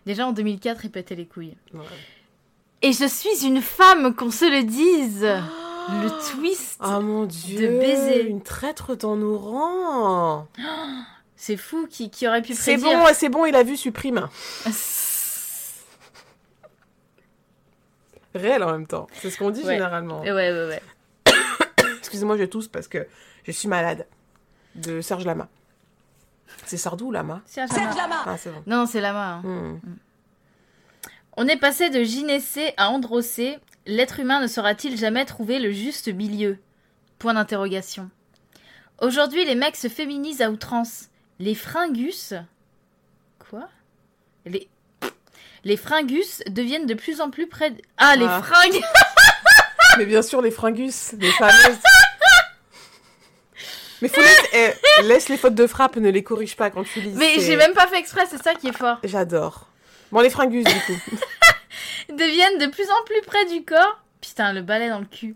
[0.06, 1.56] Déjà en 2004, il pétait les couilles.
[1.74, 1.82] Ouais.
[2.82, 5.22] Et je suis une femme, qu'on se le dise
[5.90, 7.80] Le twist Oh mon dieu.
[7.80, 8.28] baiser.
[8.28, 10.48] Une traître dans nos rangs.
[11.40, 14.28] C'est fou, qui, qui aurait pu C'est prédire bon, c'est bon, il a vu supprime.
[18.36, 19.08] Réel en même temps.
[19.14, 19.74] C'est ce qu'on dit Ouais.
[19.76, 20.22] généralement.
[20.22, 20.82] Ouais, ouais, ouais.
[22.00, 23.08] Excusez-moi, je tousse parce que
[23.46, 24.06] je suis malade.
[24.76, 25.48] De Serge Lama.
[26.66, 28.24] C'est Sardou ou Lama C'est un Lama.
[28.26, 28.64] Ah, c'est bon.
[28.68, 29.36] Non, c'est Lama.
[29.36, 29.42] hein.
[29.44, 29.80] Hmm.
[31.38, 33.60] On est passé de gynécée à androcée.
[33.86, 36.58] L'être humain ne saura-t-il jamais trouver le juste milieu?
[37.20, 38.10] Point d'interrogation.
[39.02, 41.06] Aujourd'hui, les mecs se féminisent à outrance.
[41.40, 42.34] Les fringus.
[43.50, 43.70] Quoi?
[44.46, 44.68] Les.
[45.64, 47.72] Les fringus deviennent de plus en plus près.
[47.72, 48.42] de- Ah, les Ah.
[48.42, 48.82] fringues
[49.98, 51.78] Mais bien sûr, les fringus, les fameuses.
[54.02, 54.22] Mais faut
[54.54, 57.14] eh, laisse les fautes de frappe, ne les corrige pas quand tu lis.
[57.16, 59.00] Mais j'ai même pas fait exprès, c'est ça qui est fort.
[59.04, 59.68] J'adore.
[60.12, 61.16] Bon, les fringus, du coup.
[62.10, 64.00] Deviennent de plus en plus près du corps.
[64.22, 65.36] Putain, le balai dans le cul.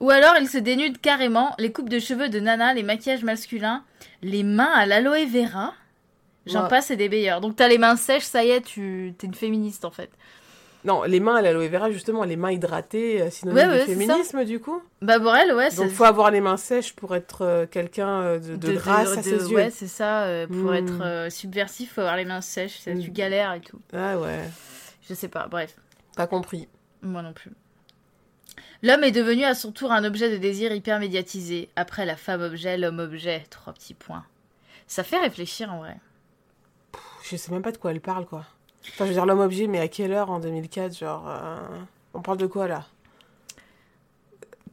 [0.00, 3.82] Ou alors ils se dénudent carrément, les coupes de cheveux de nana, les maquillages masculins,
[4.22, 5.74] les mains à l'aloe vera.
[6.46, 6.68] J'en Ouais.
[6.68, 7.40] passe et des meilleurs.
[7.40, 10.10] Donc t'as les mains sèches, ça y est, tu t'es une féministe en fait.
[10.84, 13.84] Non, les mains à l'aloe vera, justement, les mains hydratées, euh, synonyme Ouais, de ouais,
[13.86, 14.80] c'est féminisme, du coup.
[15.02, 18.54] Bah Borel, ouais, Donc, faut avoir les mains sèches pour être euh, quelqu'un euh, de,
[18.54, 19.56] de grâce à de- ses yeux.
[19.56, 20.22] Ouais, c'est ça.
[20.24, 20.74] euh, pour Mm.
[20.74, 23.12] être euh, subversif, faut avoir les mains sèches, ça, tu Mm.
[23.12, 23.80] galères et tout.
[23.92, 24.38] Ah ouais,
[25.08, 25.74] Je sais pas, bref.
[26.16, 26.68] t'as compris.
[27.02, 27.50] Moi non plus.
[28.84, 31.68] L'homme est devenu à son tour un objet de désir hyper médiatisé.
[31.74, 33.42] Après la femme objet, l'homme objet.
[33.50, 34.24] Trois petits points.
[34.86, 35.96] Ça fait réfléchir en vrai.
[37.28, 38.44] Je sais même pas de quoi elle parle, quoi.
[38.90, 41.58] Enfin, je veux dire, l'homme objet, mais à quelle heure en 2004 Genre, euh,
[42.14, 42.86] on parle de quoi là?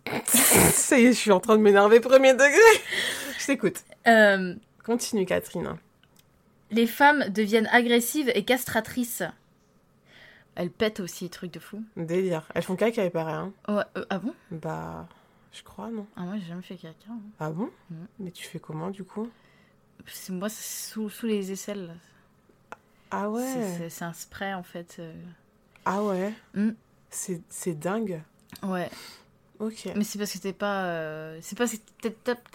[0.26, 2.60] Ça y est, je suis en train de m'énerver premier degré.
[3.40, 3.84] Je t'écoute.
[4.08, 5.78] Euh, Continue, Catherine.
[6.72, 9.24] les femmes deviennent agressives et castratrices.
[10.56, 11.84] Elles pètent aussi, truc de fou.
[11.98, 12.44] Délire.
[12.54, 13.52] Elles font caca, il paraît, hein.
[13.68, 14.34] Euh, ah bon?
[14.52, 15.08] Bah,
[15.52, 16.06] je crois, non.
[16.16, 16.94] Ah moi j'ai jamais fait caca.
[17.10, 17.18] hein.
[17.40, 17.70] Ah bon?
[17.90, 18.08] Mhm.
[18.20, 19.28] Mais tu fais comment, du coup?
[20.30, 21.88] Moi c'est sous, sous les aisselles.
[21.88, 21.94] là.
[23.18, 24.98] Ah ouais C'est un spray en fait.
[25.00, 25.14] euh.
[25.86, 26.72] Ah ouais Mm.
[27.10, 28.22] C'est c'est dingue.
[28.64, 28.90] Ouais.
[29.60, 29.88] Ok.
[29.96, 30.84] Mais c'est parce que t'es pas.
[30.86, 32.10] euh, C'est parce que t'es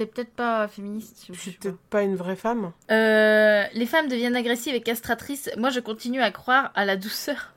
[0.06, 1.24] peut-être pas féministe.
[1.28, 1.58] Je suis pas.
[1.62, 2.72] peut-être pas une vraie femme.
[2.90, 5.48] Euh, les femmes deviennent agressives et castratrices.
[5.56, 7.54] Moi, je continue à croire à la douceur.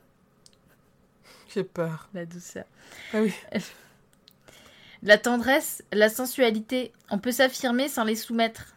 [1.52, 2.08] J'ai peur.
[2.14, 2.64] La douceur.
[3.12, 3.34] Ah oui.
[5.02, 6.92] La tendresse, la sensualité.
[7.10, 8.73] On peut s'affirmer sans les soumettre.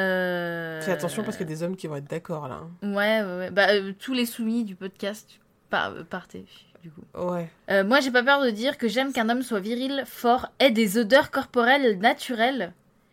[0.00, 0.80] Euh...
[0.80, 2.62] Fais attention parce qu'il y a des hommes qui vont être d'accord là.
[2.82, 3.50] Ouais, ouais, ouais.
[3.50, 5.28] Bah, euh, tous les soumis du podcast,
[5.68, 6.46] par- euh, partez,
[6.82, 7.02] du coup.
[7.14, 7.48] Ouais.
[7.70, 10.70] Euh, moi, j'ai pas peur de dire que j'aime qu'un homme soit viril, fort, ait
[10.70, 12.72] des odeurs corporelles naturelles,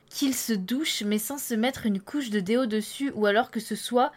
[0.10, 3.60] qu'il se douche mais sans se mettre une couche de déo dessus, ou alors que
[3.60, 4.12] ce soit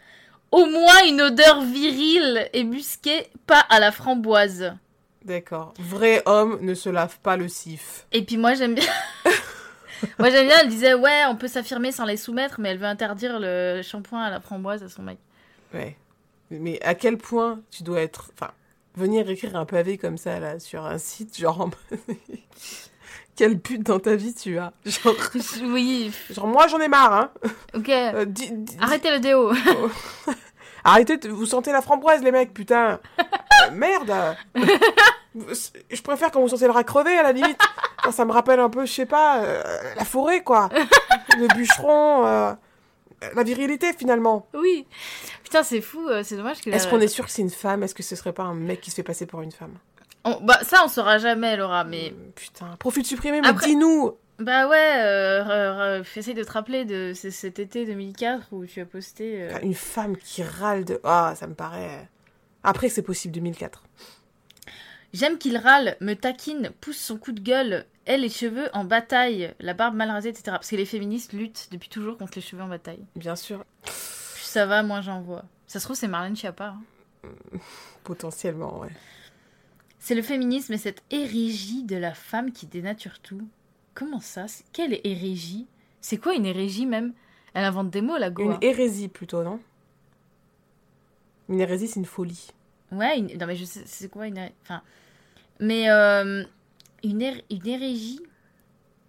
[0.53, 4.73] au moins une odeur virile et musquée, pas à la framboise.
[5.25, 5.75] D'accord.
[5.79, 8.07] Vrai homme ne se lave pas le sif.
[8.11, 8.85] Et puis moi, j'aime bien.
[10.19, 12.87] Moi, j'aime bien, elle disait, ouais, on peut s'affirmer sans les soumettre, mais elle veut
[12.87, 15.19] interdire le shampoing à la framboise à son mec.
[15.75, 15.97] Ouais.
[16.51, 18.31] Mais à quel point tu dois être.
[18.35, 18.53] Enfin,
[18.97, 21.71] venir écrire un pavé comme ça là sur un site, genre.
[23.37, 25.15] Quel but dans ta vie tu as Genre,
[25.63, 27.31] oui, genre moi j'en ai marre, hein.
[27.75, 27.89] ok.
[27.89, 28.27] Euh,
[28.79, 29.53] Arrêtez le déo.
[30.85, 33.01] Arrêtez, vous sentez la framboise les mecs, putain.
[33.19, 34.37] Euh, merde.
[35.35, 37.61] Je préfère quand vous sentez le rat crevé à la limite.
[38.03, 39.63] Enfin, ça me rappelle un peu, je sais pas, euh,
[39.95, 40.71] la forêt quoi.
[41.39, 42.53] Le bûcheron, euh,
[43.35, 44.47] la virilité finalement.
[44.55, 44.87] oui.
[45.45, 46.71] Putain, c'est fou, euh, c'est dommage que.
[46.71, 47.83] Est-ce qu'on est sûr que c'est une femme?
[47.83, 49.75] Est-ce que ce serait pas un mec qui se fait passer pour une femme?
[50.25, 52.15] On- bah, ça, on saura jamais, Laura, mais.
[52.35, 57.59] Putain, profil supprimé, mais Après- dis-nous Bah ouais, euh, essaye de te rappeler de cet
[57.59, 59.43] été 2004 où tu as posté.
[59.43, 60.99] euh, Une femme qui râle de.
[61.05, 62.09] Ah, ça me paraît.
[62.63, 63.83] Après, c'est possible 2004.
[65.13, 69.55] J'aime qu'il râle, me taquine, pousse son coup de gueule, ait les cheveux en bataille,
[69.59, 70.45] la barbe mal rasée, etc.
[70.53, 73.05] Parce que les féministes luttent depuis toujours contre les cheveux en bataille.
[73.17, 73.93] Bien sûr, Plus
[74.45, 75.45] ça va, moins j'en vois.
[75.67, 76.75] Ça se trouve, c'est Marlène Schiappa.
[77.25, 77.29] hein.
[78.05, 78.89] potentiellement, ouais.
[79.99, 83.47] C'est le féminisme et cette hérégie de la femme qui dénature tout.
[83.95, 85.67] Comment ça Quelle hérégie?
[86.01, 87.13] C'est quoi une hérégie même?
[87.53, 88.59] Elle invente des mots, la Une Goa.
[88.63, 89.61] hérésie plutôt, non?
[91.49, 92.49] Une hérésie, c'est une folie.
[92.93, 94.83] Ouais, une- non mais je sais, c'est quoi une Enfin,
[95.61, 96.45] mais euh,
[97.05, 98.21] une, hé- une hérégie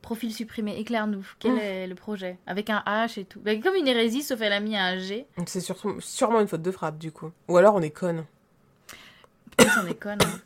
[0.02, 1.24] Profil supprimé, éclaire-nous.
[1.38, 2.39] Quel est le projet?
[2.48, 3.39] Avec un H et tout.
[3.39, 5.28] Bah, comme une hérésie, sauf elle a mis un G.
[5.46, 7.32] C'est surtout, sûrement une faute de frappe, du coup.
[7.48, 8.26] Ou alors on est conne.
[9.52, 10.17] Putain, c'en est conne.
[10.24, 10.39] hein.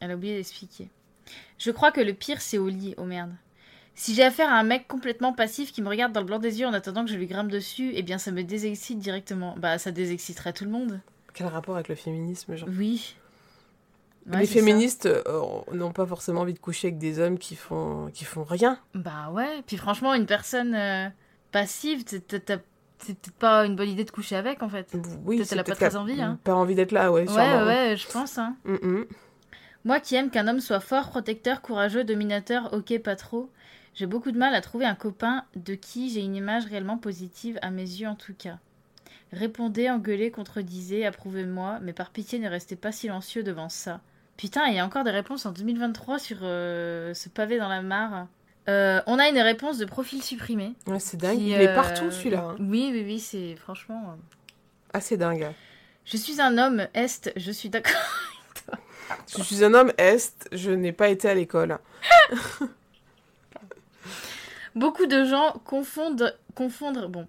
[0.00, 0.88] Elle a oublié d'expliquer.
[1.58, 2.94] Je crois que le pire, c'est au lit.
[2.98, 3.32] Oh merde.
[3.94, 6.58] Si j'ai affaire à un mec complètement passif qui me regarde dans le blanc des
[6.60, 9.54] yeux en attendant que je lui grimpe dessus, eh bien ça me désexcite directement.
[9.56, 11.00] Bah ça désexciterait tout le monde.
[11.36, 13.14] Quel rapport avec le féminisme, genre Oui.
[14.26, 15.22] Ouais, Les féministes euh,
[15.72, 18.78] n'ont pas forcément envie de coucher avec des hommes qui font, qui font rien.
[18.94, 19.62] Bah ouais.
[19.66, 21.08] Puis franchement, une personne euh,
[21.52, 22.64] passive, c'est peut-être
[23.38, 24.96] pas une bonne idée de coucher avec en fait.
[25.26, 26.40] Oui, Peut-être elle a pas très envie, hein.
[26.42, 27.66] Pas envie d'être là, ouais, Ouais, sûrement.
[27.66, 28.38] ouais, je pense.
[28.38, 28.56] Hein.
[28.64, 29.04] Mm, mm.
[29.84, 33.50] Moi qui aime qu'un homme soit fort, protecteur, courageux, dominateur, ok, pas trop,
[33.94, 37.58] j'ai beaucoup de mal à trouver un copain de qui j'ai une image réellement positive,
[37.60, 38.58] à mes yeux en tout cas.
[39.32, 44.00] Répondez, engueulez, contredisez, approuvez-moi, mais par pitié ne restez pas silencieux devant ça.
[44.36, 47.82] Putain, il y a encore des réponses en 2023 sur euh, ce pavé dans la
[47.82, 48.26] mare.
[48.68, 50.74] Euh, on a une réponse de profil supprimé.
[50.86, 51.38] Ouais, c'est dingue.
[51.38, 52.40] qui, Il est euh, partout, celui-là.
[52.50, 52.56] hein.
[52.58, 54.16] Oui, oui, oui, c'est franchement...
[54.92, 55.48] Assez dingue.
[56.04, 57.92] Je suis un homme, Est, je suis d'accord.
[59.28, 61.78] Je suis un homme est, je n'ai pas été à l'école.
[64.74, 67.26] Beaucoup de gens confondent, confondre, bon,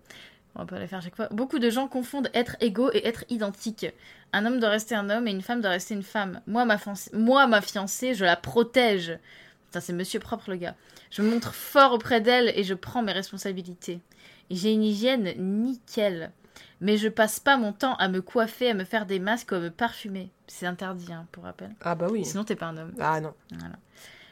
[0.57, 1.27] on va pas la faire chaque fois.
[1.31, 3.85] Beaucoup de gens confondent être égaux et être identiques.
[4.33, 6.41] Un homme doit rester un homme et une femme doit rester une femme.
[6.47, 9.17] Moi, ma, fiancée, moi, ma fiancée, je la protège.
[9.65, 10.75] Putain, c'est monsieur propre, le gars.
[11.11, 13.99] Je me montre fort auprès d'elle et je prends mes responsabilités.
[14.49, 16.31] J'ai une hygiène nickel.
[16.81, 19.55] Mais je passe pas mon temps à me coiffer, à me faire des masques ou
[19.55, 20.31] à me parfumer.
[20.47, 21.71] C'est interdit, hein, pour rappel.
[21.81, 22.25] Ah bah oui.
[22.25, 22.93] Sinon, t'es pas un homme.
[22.99, 23.33] Ah non.
[23.51, 23.75] Voilà.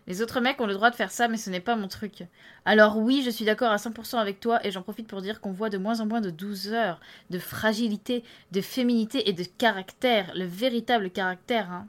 [0.08, 2.24] Les autres mecs ont le droit de faire ça, mais ce n'est pas mon truc.
[2.66, 5.52] Alors oui, je suis d'accord à 100% avec toi, et j'en profite pour dire qu'on
[5.52, 7.00] voit de moins en moins de douceur,
[7.32, 11.72] de fragilité, de féminité et de caractère, le véritable caractère.
[11.72, 11.88] hein.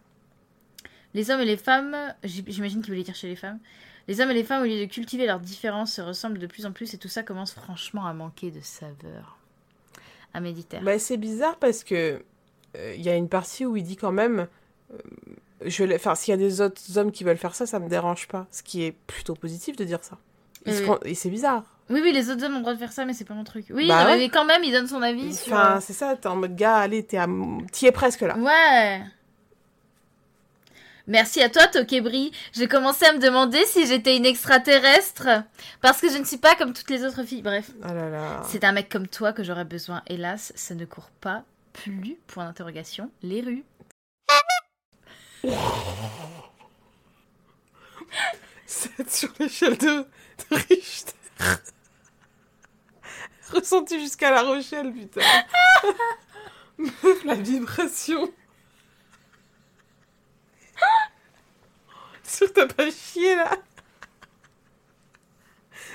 [1.13, 3.59] Les hommes et les femmes, j'imagine qu'il voulait dire chez les femmes,
[4.09, 6.65] les hommes et les femmes, au lieu de cultiver leurs différences, se ressemblent de plus
[6.65, 9.39] en plus, et tout ça commence franchement à manquer de saveur.
[10.33, 10.79] À méditer.
[10.81, 12.23] Bah, c'est bizarre parce que
[12.77, 14.47] euh, il y a une partie où il dit quand même
[14.93, 14.99] euh,
[15.65, 17.89] je l'ai- enfin s'il y a des autres hommes qui veulent faire ça ça me
[17.89, 20.19] dérange pas ce qui est plutôt positif de dire ça
[20.69, 23.05] Euh, et c'est bizarre Oui, oui, les autres hommes ont le droit de faire ça,
[23.05, 23.67] mais c'est pas mon truc.
[23.71, 24.19] Oui, Bah non, ouais.
[24.19, 25.53] mais quand même, il donne son avis sur...
[25.53, 27.27] enfin c'est ça t'es en mode gars allez à...
[27.73, 29.01] t'y es presque là Ouais.
[31.09, 32.33] Merci à toi, Tokebri.
[32.53, 35.29] J'ai commencé à me demander si j'étais une extraterrestre.
[35.81, 37.43] Parce que je ne suis pas comme toutes les autres filles.
[37.43, 40.03] Bref, ah là là c'est un mec comme toi que j'aurais besoin.
[40.09, 43.63] Hélas, ça ne court pas plus, point d'interrogation, les rues.
[48.67, 50.07] c'est sur l'échelle de, de
[50.51, 51.13] Richter
[53.53, 55.21] ressenti jusqu'à La Rochelle putain
[56.79, 58.33] Meuf, la vibration
[62.25, 63.51] Sûr t'as pas chié là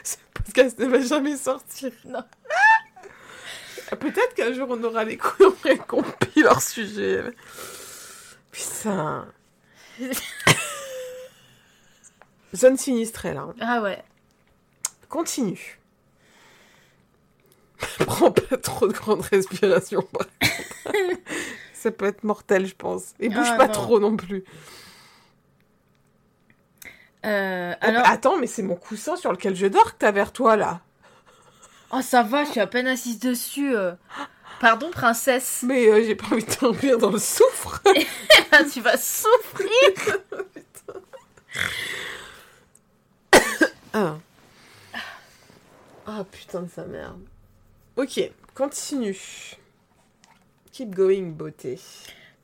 [0.04, 1.92] Ce podcast ne va jamais sortir.
[2.06, 2.24] Non.
[4.00, 7.22] Peut-être qu'un jour on aura les couilles, on ferait compil leur sujet.
[8.52, 9.28] Putain.
[12.56, 13.42] Zone sinistrée là.
[13.42, 13.56] hein.
[13.62, 14.04] Ah ouais.
[15.10, 15.80] Continue.
[18.06, 20.08] Prends pas trop de grandes respirations.
[21.74, 23.14] Ça peut être mortel, je pense.
[23.20, 23.74] Et bouge Ah, pas non.
[23.74, 24.44] trop non plus.
[27.26, 28.02] Euh, Alors...
[28.02, 28.08] alors...
[28.14, 30.82] Attends, mais c'est mon coussin sur lequel je dors que t'as vers toi là.
[31.92, 33.76] Oh, ça va, je suis à peine assise dessus.
[34.62, 35.64] Pardon, princesse.
[35.66, 37.82] Mais euh, j'ai pas envie de t'envahir dans le soufre.
[38.72, 39.70] tu vas souffrir.
[43.94, 44.16] Ah.
[46.08, 47.20] Ah putain de sa merde.
[47.98, 48.22] Ok,
[48.56, 49.20] continue.
[50.72, 51.78] Keep going, beauté.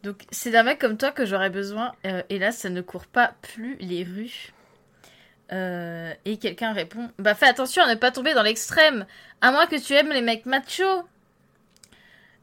[0.04, 1.94] Donc, c'est d'un mec comme toi que j'aurais besoin.
[2.06, 4.52] Euh, hélas, ça ne court pas plus les rues.
[5.54, 9.06] Euh, et quelqu'un répond Bah, fais attention à ne pas tomber dans l'extrême,
[9.39, 11.06] à moins que tu aimes les mecs machos.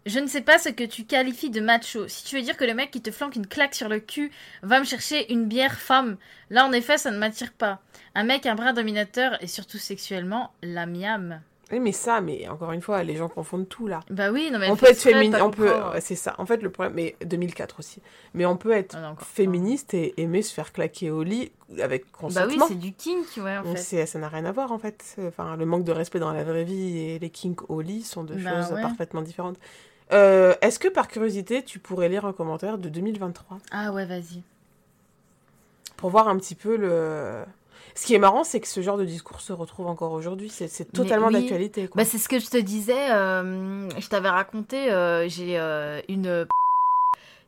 [0.07, 2.09] Je ne sais pas ce que tu qualifies de macho.
[2.09, 4.31] Si tu veux dire que le mec qui te flanque une claque sur le cul
[4.63, 6.17] va me chercher une bière femme,
[6.51, 7.81] là en effet ça ne m'attire pas.
[8.15, 11.41] Un mec un brin dominateur et surtout sexuellement, la miam.
[11.73, 14.01] Oui, mais ça, mais encore une fois, les gens confondent tout là.
[14.11, 16.35] Bah oui, non mais on peut être féministe, on peut, ouais, c'est ça.
[16.37, 18.03] En fait, le problème, mais 2004 aussi.
[18.35, 21.51] Mais on peut être Ah non, féministe et aimer se faire claquer au lit
[21.81, 22.67] avec Bah oui, consentement.
[22.69, 24.05] c'est du kink, ouais, en fait.
[24.07, 25.17] ça n'a rien à voir en fait.
[25.27, 28.25] Enfin, le manque de respect dans la vraie vie et les kinks au lit sont
[28.25, 28.83] deux Bah choses ouais.
[28.83, 29.57] parfaitement différentes.
[30.13, 34.43] Euh, Est-ce que par curiosité, tu pourrais lire un commentaire de 2023 Ah ouais, vas-y.
[35.97, 37.45] pour voir un petit peu le.
[37.95, 40.49] Ce qui est marrant, c'est que ce genre de discours se retrouve encore aujourd'hui.
[40.51, 41.35] C'est totalement oui.
[41.35, 41.89] d'actualité.
[41.95, 45.57] Bah c'est ce que je te disais, euh, je t'avais raconté, euh, j'ai
[46.09, 46.47] une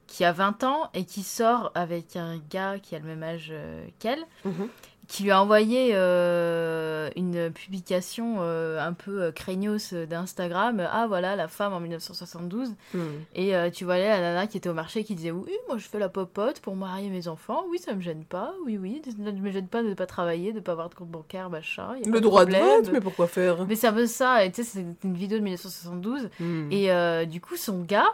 [0.06, 3.52] qui a 20 ans et qui sort avec un gars qui a le même âge
[3.98, 4.68] qu'elle, Mhm.
[5.08, 10.86] Qui lui a envoyé euh, une publication euh, un peu euh, craignos d'Instagram.
[10.90, 12.74] Ah voilà, la femme en 1972.
[12.92, 12.98] Hmm.
[13.34, 15.86] Et euh, tu voyais la nana qui était au marché qui disait Oui, moi je
[15.86, 17.64] fais la popote pour marier mes enfants.
[17.70, 18.52] Oui, ça me gêne pas.
[18.64, 20.88] Oui, oui, ça ne me gêne pas de ne pas travailler, de ne pas avoir
[20.88, 21.94] de compte bancaire, machin.
[21.96, 22.82] y a pas Le droit de problème.
[22.82, 23.64] vote, mais pourquoi faire?
[23.66, 24.44] Mais c'est un peu ça.
[24.44, 26.30] Et tu sais, c'est une vidéo de 1972.
[26.40, 26.68] Hmm.
[26.72, 28.08] Et du coup, son gars,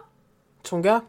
[0.64, 1.03] Son gars?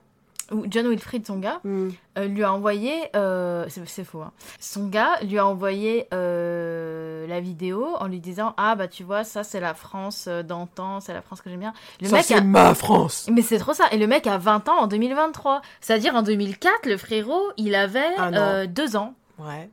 [0.67, 1.89] John Wilfried, son gars, Hmm.
[2.17, 2.93] euh, lui a envoyé.
[3.15, 4.21] euh, c'est faux.
[4.21, 4.31] hein.
[4.59, 9.23] Son gars lui a envoyé euh, la vidéo en lui disant Ah, bah tu vois,
[9.23, 11.73] ça c'est la France d'antan, c'est la France que j'aime bien.
[12.01, 13.85] Le Ça, mec c'est a- ma France Mais c'est trop ça.
[13.91, 15.61] Et le mec a 20 ans en 2023.
[15.81, 19.15] C'est-à-dire en 2004, le frérot, il avait deux ans.
[19.39, 19.69] Ouais.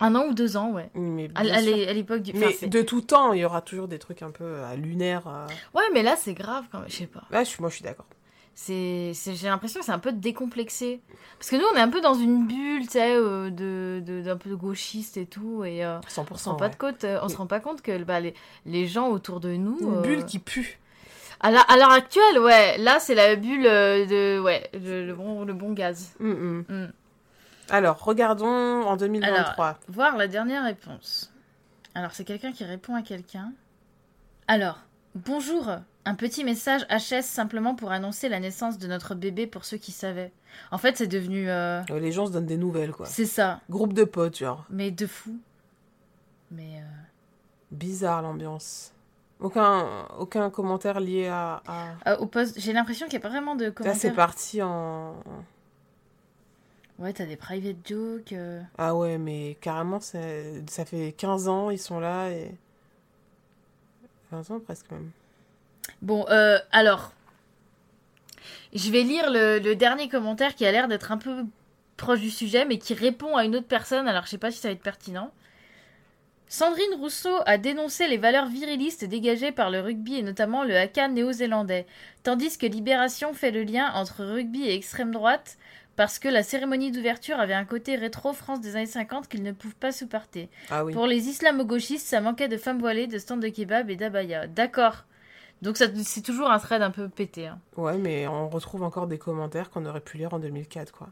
[0.00, 0.90] Un an ou deux ans, ouais.
[0.94, 2.32] Mais, À, l'époque du.
[2.36, 5.22] enfin, mais de tout temps, il y aura toujours des trucs un peu lunaires.
[5.74, 6.88] Ouais, mais là, c'est grave quand même.
[6.88, 7.22] Je sais pas.
[7.30, 8.06] Moi, je suis d'accord.
[8.54, 11.00] C'est, j'ai l'impression que c'est un peu décomplexé.
[11.38, 14.36] Parce que nous, on est un peu dans une bulle, tu sais, euh, de, d'un
[14.36, 15.64] peu de gauchiste et tout.
[15.64, 16.44] Et euh, on se 100%.
[16.50, 18.34] rend pas, de euh, on se rend pas compte que bah, les,
[18.66, 19.78] les gens autour de nous.
[19.80, 20.78] Une euh, bulle qui pue.
[21.40, 22.78] À, l'heure actuelle, ouais.
[22.78, 24.38] Là, c'est la bulle de.
[24.40, 26.12] Ouais, le, le bon, le bon gaz.
[26.20, 26.64] Hmm, hmm.
[26.68, 26.92] Mm.
[27.70, 29.78] Alors, regardons en 2023.
[29.88, 31.32] Voir la dernière réponse.
[31.94, 33.52] Alors, c'est quelqu'un qui répond à quelqu'un.
[34.46, 34.78] Alors,
[35.14, 35.68] bonjour.
[36.04, 39.92] Un petit message HS simplement pour annoncer la naissance de notre bébé pour ceux qui
[39.92, 40.32] savaient.
[40.72, 41.48] En fait, c'est devenu.
[41.48, 43.06] euh, Les gens se donnent des nouvelles, quoi.
[43.06, 43.60] C'est ça.
[43.70, 44.64] Groupe de potes, genre.
[44.68, 45.38] Mais de fou.
[46.50, 46.78] Mais.
[46.80, 46.84] euh,
[47.70, 48.92] Bizarre l'ambiance.
[49.40, 51.62] Aucun, aucun commentaire lié à.
[51.66, 52.10] à...
[52.10, 53.74] euh, au poste, j'ai l'impression qu'il n'y a pas vraiment de Là, c'est
[54.08, 54.14] commentaires.
[54.14, 55.14] parti en.
[56.98, 58.34] Ouais, t'as des private jokes.
[58.76, 60.18] Ah ouais, mais carrément, ça
[60.84, 62.54] fait 15 ans, ils sont là et.
[64.32, 65.10] 20 ans presque même.
[66.02, 67.12] Bon, euh, alors.
[68.74, 71.44] Je vais lire le, le dernier commentaire qui a l'air d'être un peu
[71.96, 74.08] proche du sujet, mais qui répond à une autre personne.
[74.08, 75.30] Alors, je sais pas si ça va être pertinent.
[76.48, 81.08] Sandrine Rousseau a dénoncé les valeurs virilistes dégagées par le rugby et notamment le haka
[81.08, 81.86] néo-zélandais,
[82.24, 85.56] tandis que Libération fait le lien entre rugby et extrême droite
[85.96, 89.52] parce que la cérémonie d'ouverture avait un côté rétro France des années 50 qu'ils ne
[89.52, 90.50] peuvent pas supporter.
[90.70, 90.92] Ah oui.
[90.92, 94.46] Pour les islamo-gauchistes, ça manquait de femmes voilées, de stands de kebab et d'abaya.
[94.46, 95.04] D'accord.
[95.62, 97.46] Donc c'est toujours un thread un peu pété.
[97.46, 97.58] hein.
[97.76, 101.08] Ouais, mais on retrouve encore des commentaires qu'on aurait pu lire en 2004, quoi.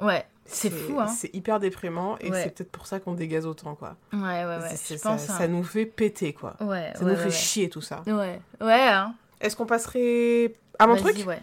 [0.00, 1.06] Ouais, c'est fou, hein.
[1.06, 2.42] C'est hyper déprimant et Ouais.
[2.42, 3.96] c'est peut-être pour ça qu'on dégaze autant, quoi.
[4.12, 4.76] Ouais, ouais, ouais.
[4.88, 5.00] Je pense.
[5.00, 5.38] ça, hein.
[5.38, 6.56] ça nous fait péter, quoi.
[6.60, 8.02] Ouais, Ça ouais, nous fait chier, tout ça.
[8.06, 9.14] Ouais, ouais, hein.
[9.40, 11.24] Est-ce qu'on passerait à mon truc?
[11.26, 11.42] ouais.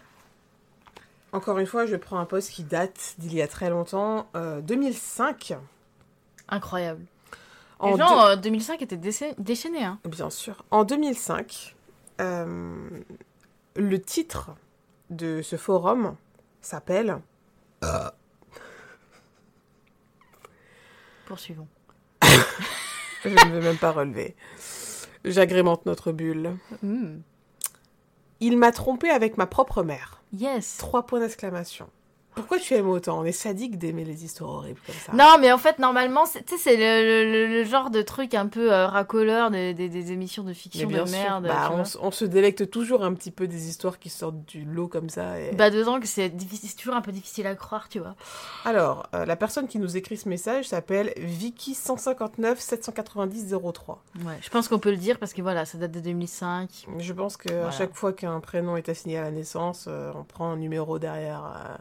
[1.32, 4.60] Encore une fois, je prends un post qui date d'il y a très longtemps, euh,
[4.60, 5.54] 2005.
[6.48, 7.00] Incroyable.
[7.78, 9.98] En Les gens, euh, 2005 étaient décha- déchaînés, hein.
[10.04, 10.62] deux- Bien sûr.
[10.70, 11.81] En 2005, euh,
[12.18, 14.50] le titre
[15.10, 16.16] de ce forum
[16.60, 17.20] s'appelle
[21.26, 21.68] Poursuivons.
[23.24, 24.36] Je ne vais même pas relever.
[25.24, 26.56] J'agrémente notre bulle.
[26.82, 27.20] Hmm.
[28.40, 30.22] Il m'a trompé avec ma propre mère.
[30.32, 30.76] Yes.
[30.78, 31.88] Trois points d'exclamation.
[32.34, 33.20] Pourquoi tu aimes autant?
[33.20, 35.12] On est sadique d'aimer les histoires horribles comme ça.
[35.12, 38.00] Non, mais en fait, normalement, c'est- tu sais, c'est le, le- le- le genre de
[38.02, 41.46] truc un peu euh, racoleur des, des- des émissions de fiction de sûr, merde.
[41.46, 45.08] bah, on, se délecte toujours un petit peu des histoires qui sortent du lot comme
[45.10, 45.40] ça.
[45.40, 46.32] et- Bah, dedans, que c'est
[46.78, 48.14] toujours un peu difficile à croire, tu vois.
[48.64, 54.02] Alors, euh, la personne qui nous écrit ce message s'appelle Vicky 159 790 03.
[54.24, 56.86] Ouais, je pense qu'on peut le dire parce que voilà, ça date de 2005.
[56.98, 57.70] Je pense que à Voilà.
[57.72, 61.78] chaque fois qu'un prénom est assigné à la naissance, euh, on prend un numéro derrière.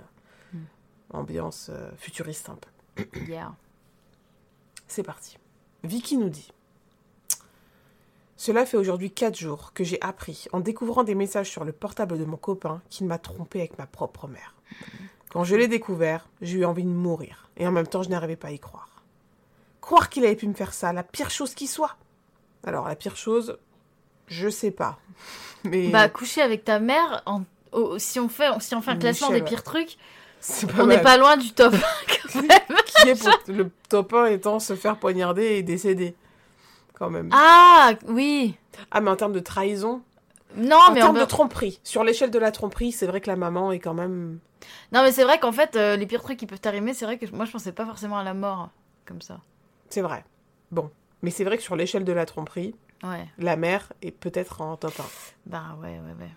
[1.13, 3.03] Ambiance euh, futuriste un peu.
[3.27, 3.53] Yeah.
[4.87, 5.37] C'est parti.
[5.83, 6.51] Vicky nous dit
[8.37, 12.17] Cela fait aujourd'hui 4 jours que j'ai appris, en découvrant des messages sur le portable
[12.17, 14.55] de mon copain, qu'il m'a trompé avec ma propre mère.
[15.29, 18.35] Quand je l'ai découvert, j'ai eu envie de mourir, et en même temps, je n'arrivais
[18.35, 19.03] pas à y croire.
[19.79, 21.95] Croire qu'il avait pu me faire ça, la pire chose qui soit.
[22.65, 23.57] Alors, la pire chose,
[24.27, 24.99] je sais pas.
[25.63, 28.95] Mais Bah, coucher avec ta mère en- au- si on fait, si on fait un
[28.95, 29.47] Michel, classement des ouais.
[29.47, 29.97] pires trucs,
[30.79, 31.73] On n'est pas loin du top.
[32.33, 32.77] quand même.
[32.85, 36.15] Qui est pour le top 1 étant se faire poignarder et décéder.
[36.93, 37.29] Quand même.
[37.33, 38.55] ah oui.
[38.91, 40.01] Ah, mais en termes de trahison,
[40.55, 43.29] Non, en mais on termes de tromperie, sur l'échelle de la tromperie, c'est vrai que
[43.29, 44.39] la maman est quand même.
[44.91, 47.17] non, mais c'est vrai qu'en fait, euh, les pires trucs qui peuvent t'arriver, c'est vrai
[47.17, 48.69] que moi, je pensais pas forcément à la mort
[49.05, 49.39] comme ça.
[49.89, 50.23] C'est vrai.
[50.71, 50.89] Bon.
[51.23, 53.27] Mais c'est vrai que sur l'échelle de la tromperie, Ouais.
[53.39, 55.03] la mère est peut-être en top 1.
[55.47, 56.29] Bah ouais, ouais, ouais.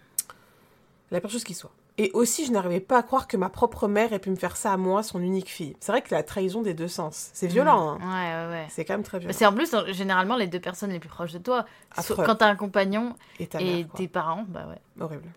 [1.10, 1.70] La pire chose qui soit.
[1.96, 4.56] Et aussi, je n'arrivais pas à croire que ma propre mère ait pu me faire
[4.56, 5.76] ça à moi, son unique fille.
[5.78, 7.30] C'est vrai que la trahison des deux sens.
[7.34, 7.98] C'est violent, hein.
[8.00, 8.66] Ouais, ouais, ouais.
[8.68, 9.32] C'est quand même très violent.
[9.36, 11.66] C'est en plus généralement les deux personnes les plus proches de toi.
[11.96, 12.24] Affreux.
[12.26, 14.80] Quand t'as un compagnon Et ta mère, tes parents, bah ouais.
[15.04, 15.28] Horrible.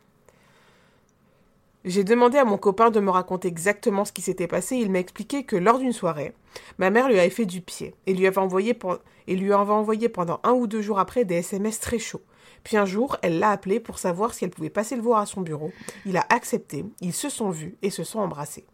[1.86, 4.76] J'ai demandé à mon copain de me raconter exactement ce qui s'était passé.
[4.78, 6.34] Il m'a expliqué que lors d'une soirée,
[6.80, 8.97] ma mère lui avait fait du pied et lui avait envoyé, pen-
[9.28, 12.24] et lui avait envoyé pendant un ou deux jours après des SMS très chauds.
[12.68, 15.26] Puis un jour, elle l'a appelé pour savoir si elle pouvait passer le voir à
[15.26, 15.72] son bureau.
[16.05, 18.65] Il a accepté, ils se sont vus et se sont embrassés.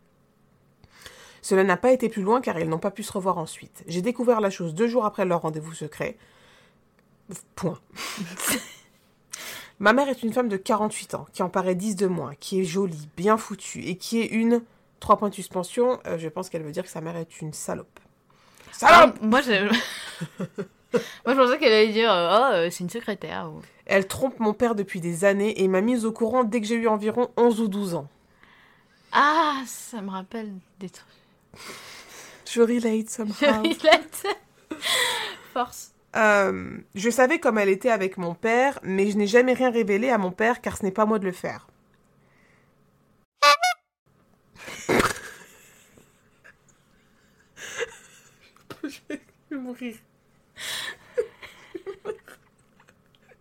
[1.43, 3.83] Cela n'a pas été plus loin car ils n'ont pas pu se revoir ensuite.
[3.85, 6.17] J'ai découvert la chose deux jours après leur rendez-vous secret.
[7.53, 7.79] Point.
[9.77, 12.61] Ma mère est une femme de 48 ans, qui en paraît 10 de moins, qui
[12.61, 14.63] est jolie, bien foutue, et qui est une...
[15.01, 17.53] Trois points de suspension, euh, je pense qu'elle veut dire que sa mère est une
[17.53, 17.99] salope.
[18.73, 19.51] Salope Ah, moi, je...
[20.93, 23.49] moi, je pensais qu'elle allait dire euh, Oh, euh, c'est une secrétaire.
[23.51, 26.67] ou- Elle trompe mon père depuis des années et m'a mise au courant dès que
[26.67, 28.07] j'ai eu environ 11 ou 12 ans.
[29.11, 31.05] Ah, ça me rappelle des trucs.
[32.51, 33.63] Je relate somehow.
[35.53, 35.91] Force.
[36.15, 40.09] Euh, je savais comme elle était avec mon père, mais je n'ai jamais rien révélé
[40.09, 41.67] à mon père car ce n'est pas moi de le faire.
[49.55, 49.95] Vais mourir.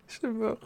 [0.08, 0.58] je suis mort.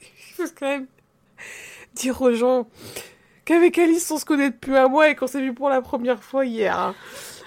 [0.00, 0.86] Il faut quand même
[1.94, 2.68] dire aux gens
[3.44, 6.22] qu'avec Alice, on se connaît depuis un mois et qu'on s'est vu pour la première
[6.22, 6.78] fois hier.
[6.78, 6.94] hein.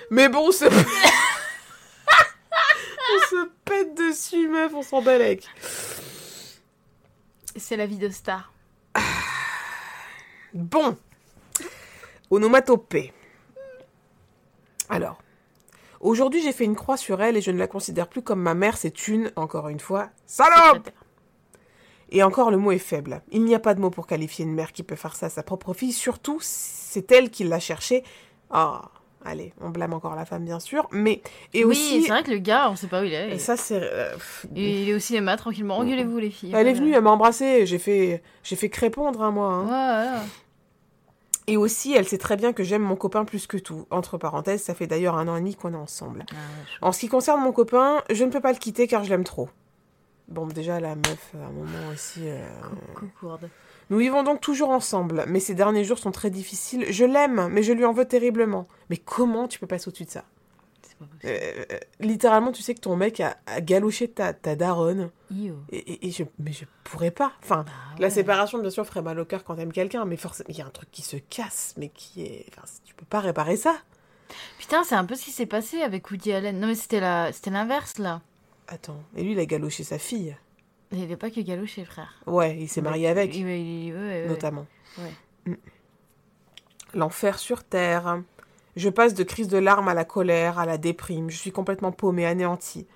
[0.09, 0.65] Mais bon, on se...
[3.13, 5.45] on se pète dessus, meuf, on s'en balèque.
[7.57, 8.53] C'est la vie de star.
[10.53, 10.97] Bon.
[12.31, 13.13] Onomatopée.
[14.89, 15.21] Alors.
[15.99, 18.53] Aujourd'hui, j'ai fait une croix sur elle et je ne la considère plus comme ma
[18.53, 20.89] mère, c'est une, encore une fois, salope.
[22.11, 23.21] Et encore, le mot est faible.
[23.31, 25.29] Il n'y a pas de mot pour qualifier une mère qui peut faire ça à
[25.29, 25.91] sa propre fille.
[25.91, 28.03] Surtout, c'est elle qui l'a cherché.
[28.49, 28.89] Ah,
[29.27, 30.87] allez, on blâme encore la femme, bien sûr.
[30.91, 31.21] Mais,
[31.53, 33.31] et oui, aussi, c'est vrai que le gars, on sait pas où il est.
[33.35, 33.79] et ça, c'est...
[33.81, 34.15] euh,
[34.55, 35.77] il est au cinéma tranquillement.
[35.77, 36.53] Engueulez-vous, les filles.
[36.55, 39.47] elle est venue, elle m'a embrassée, j'ai fait, j'ai fait que répondre, hein, moi.
[39.53, 39.65] hein.
[39.65, 40.25] Ouais, ouais.
[41.49, 43.85] Et aussi, elle sait très bien que j'aime mon copain plus que tout.
[43.89, 46.25] Entre parenthèses, ça fait d'ailleurs un an et demi qu'on est ensemble.
[46.31, 46.35] Ah.
[46.81, 49.23] En ce qui concerne mon copain, je ne peux pas le quitter car je l'aime
[49.23, 49.49] trop.
[50.27, 52.23] Bon, déjà, la meuf, à un moment aussi...
[52.25, 52.45] euh,
[52.95, 53.49] Coucourde.
[53.89, 56.85] Nous vivons donc toujours ensemble, mais ces derniers jours sont très difficiles.
[56.89, 58.67] Je l'aime, mais je lui en veux terriblement.
[58.89, 60.25] Mais comment tu peux passer au-dessus de ça.
[61.25, 65.11] Euh, euh, Littéralement, tu sais que ton mec a, a galoché ta, ta daronne.
[65.71, 67.33] Et, et- et je, mais je pourrais pas.
[67.43, 70.47] Enfin, Bah, la séparation, bien sûr, ferait mal au cœur quand t'aimes quelqu'un, mais forcément,
[70.49, 72.45] il y a un truc qui se casse, mais qui est.
[72.49, 73.75] Enfin, tu peux pas réparer ça.
[74.57, 76.59] Putain, c'est un peu ce qui s'est passé avec Woody Allen.
[76.59, 77.31] Non, mais c'était la...
[77.31, 78.21] c'était l'inverse, là.
[78.67, 80.35] Attends, et lui, il a galoché sa fille.
[80.91, 82.13] Il n'y avait pas que Galoché, frère.
[82.25, 84.25] Ouais, il s'est marié avec, ouais, ouais, ouais.
[84.27, 84.65] notamment.
[84.97, 85.11] Ouais.
[85.45, 85.55] Mm.
[86.93, 88.21] L'enfer sur terre.
[88.75, 91.29] Je passe de crise de larmes à la colère, à la déprime.
[91.29, 92.87] Je suis complètement paumée, anéantie.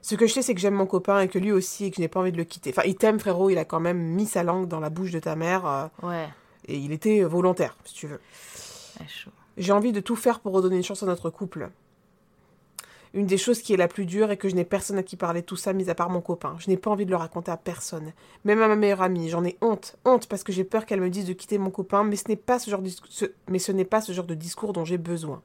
[0.00, 1.96] Ce que je sais, c'est que j'aime mon copain et que lui aussi, et que
[1.96, 2.70] je n'ai pas envie de le quitter.
[2.70, 5.18] Enfin, il t'aime, frérot, il a quand même mis sa langue dans la bouche de
[5.18, 5.66] ta mère.
[5.66, 6.28] euh, Ouais,
[6.66, 8.20] et il était volontaire, si tu veux.
[9.56, 11.70] J'ai envie de tout faire pour redonner une chance à notre couple.
[13.14, 15.14] Une des choses qui est la plus dure est que je n'ai personne à qui
[15.14, 16.56] parler tout ça, mis à part mon copain.
[16.58, 18.12] Je n'ai pas envie de le raconter à personne.
[18.44, 19.28] Même à ma meilleure amie.
[19.28, 19.96] J'en ai honte.
[20.04, 22.34] Honte parce que j'ai peur qu'elle me dise de quitter mon copain, mais ce n'est
[22.34, 25.42] pas ce genre de, discours dont j'ai besoin.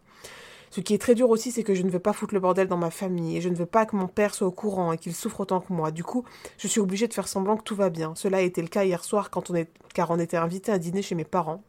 [0.72, 2.68] Ce qui est très dur aussi, c'est que je ne veux pas foutre le bordel
[2.68, 4.98] dans ma famille et je ne veux pas que mon père soit au courant et
[4.98, 5.92] qu'il souffre autant que moi.
[5.92, 6.26] Du coup,
[6.58, 8.14] je suis obligée de faire semblant que tout va bien.
[8.16, 9.52] Cela a été le cas hier soir quand
[9.94, 11.62] car on était invité à dîner chez mes parents.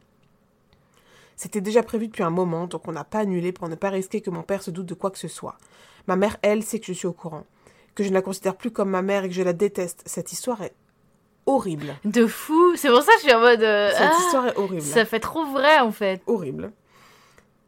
[1.35, 4.21] C'était déjà prévu depuis un moment, donc on n'a pas annulé pour ne pas risquer
[4.21, 5.57] que mon père se doute de quoi que ce soit.
[6.07, 7.45] Ma mère, elle, sait que je suis au courant.
[7.95, 10.03] Que je ne la considère plus comme ma mère et que je la déteste.
[10.05, 10.73] Cette histoire est
[11.45, 11.95] horrible.
[12.05, 12.75] De fou.
[12.75, 13.61] C'est pour ça que je suis en mode.
[13.63, 14.81] euh, Cette ah, histoire est horrible.
[14.81, 16.21] ça fait trop vrai, en fait.
[16.27, 16.71] Horrible.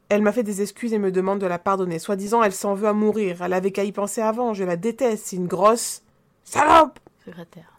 [0.10, 1.98] Elle m'a fait des excuses et me demande de la pardonner.
[2.00, 3.42] Soi-disant, elle s'en veut à mourir.
[3.42, 4.54] Elle avait qu'à y penser avant.
[4.54, 5.26] Je la déteste.
[5.28, 6.04] C'est une grosse
[6.44, 7.00] salope.
[7.26, 7.73] Secrétaire.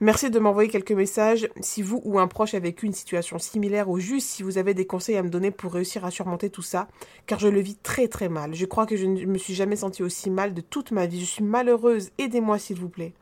[0.00, 3.88] Merci de m'envoyer quelques messages si vous ou un proche a vécu une situation similaire
[3.88, 6.60] ou juste si vous avez des conseils à me donner pour réussir à surmonter tout
[6.62, 6.86] ça,
[7.26, 8.54] car je le vis très très mal.
[8.54, 11.20] Je crois que je ne me suis jamais sentie aussi mal de toute ma vie.
[11.20, 12.10] Je suis malheureuse.
[12.18, 13.14] Aidez-moi s'il vous plaît.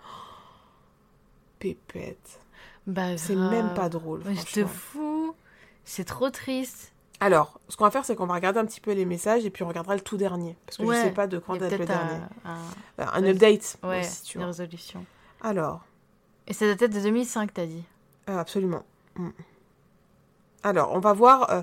[1.59, 2.41] Pépette.
[2.87, 4.23] Bah, C'est même pas drôle.
[4.29, 5.35] Je te fous.
[5.85, 6.93] C'est trop triste.
[7.21, 9.51] Alors, ce qu'on va faire, c'est qu'on va regarder un petit peu les messages et
[9.51, 10.57] puis on regardera le tout dernier.
[10.67, 10.97] Parce que Ouais.
[10.97, 12.17] je sais pas de quand date le dernier.
[12.45, 12.57] un,
[13.01, 13.79] Euh, Un update.
[13.85, 14.49] ouais, aussi, tu une vois.
[14.49, 15.07] résolution.
[15.41, 15.83] Alors,
[16.47, 17.85] Et ça datait de 2005, t'as dit.
[18.29, 18.83] euh, absolument.
[19.17, 19.29] Mm.
[20.63, 21.63] Alors, on va voir euh,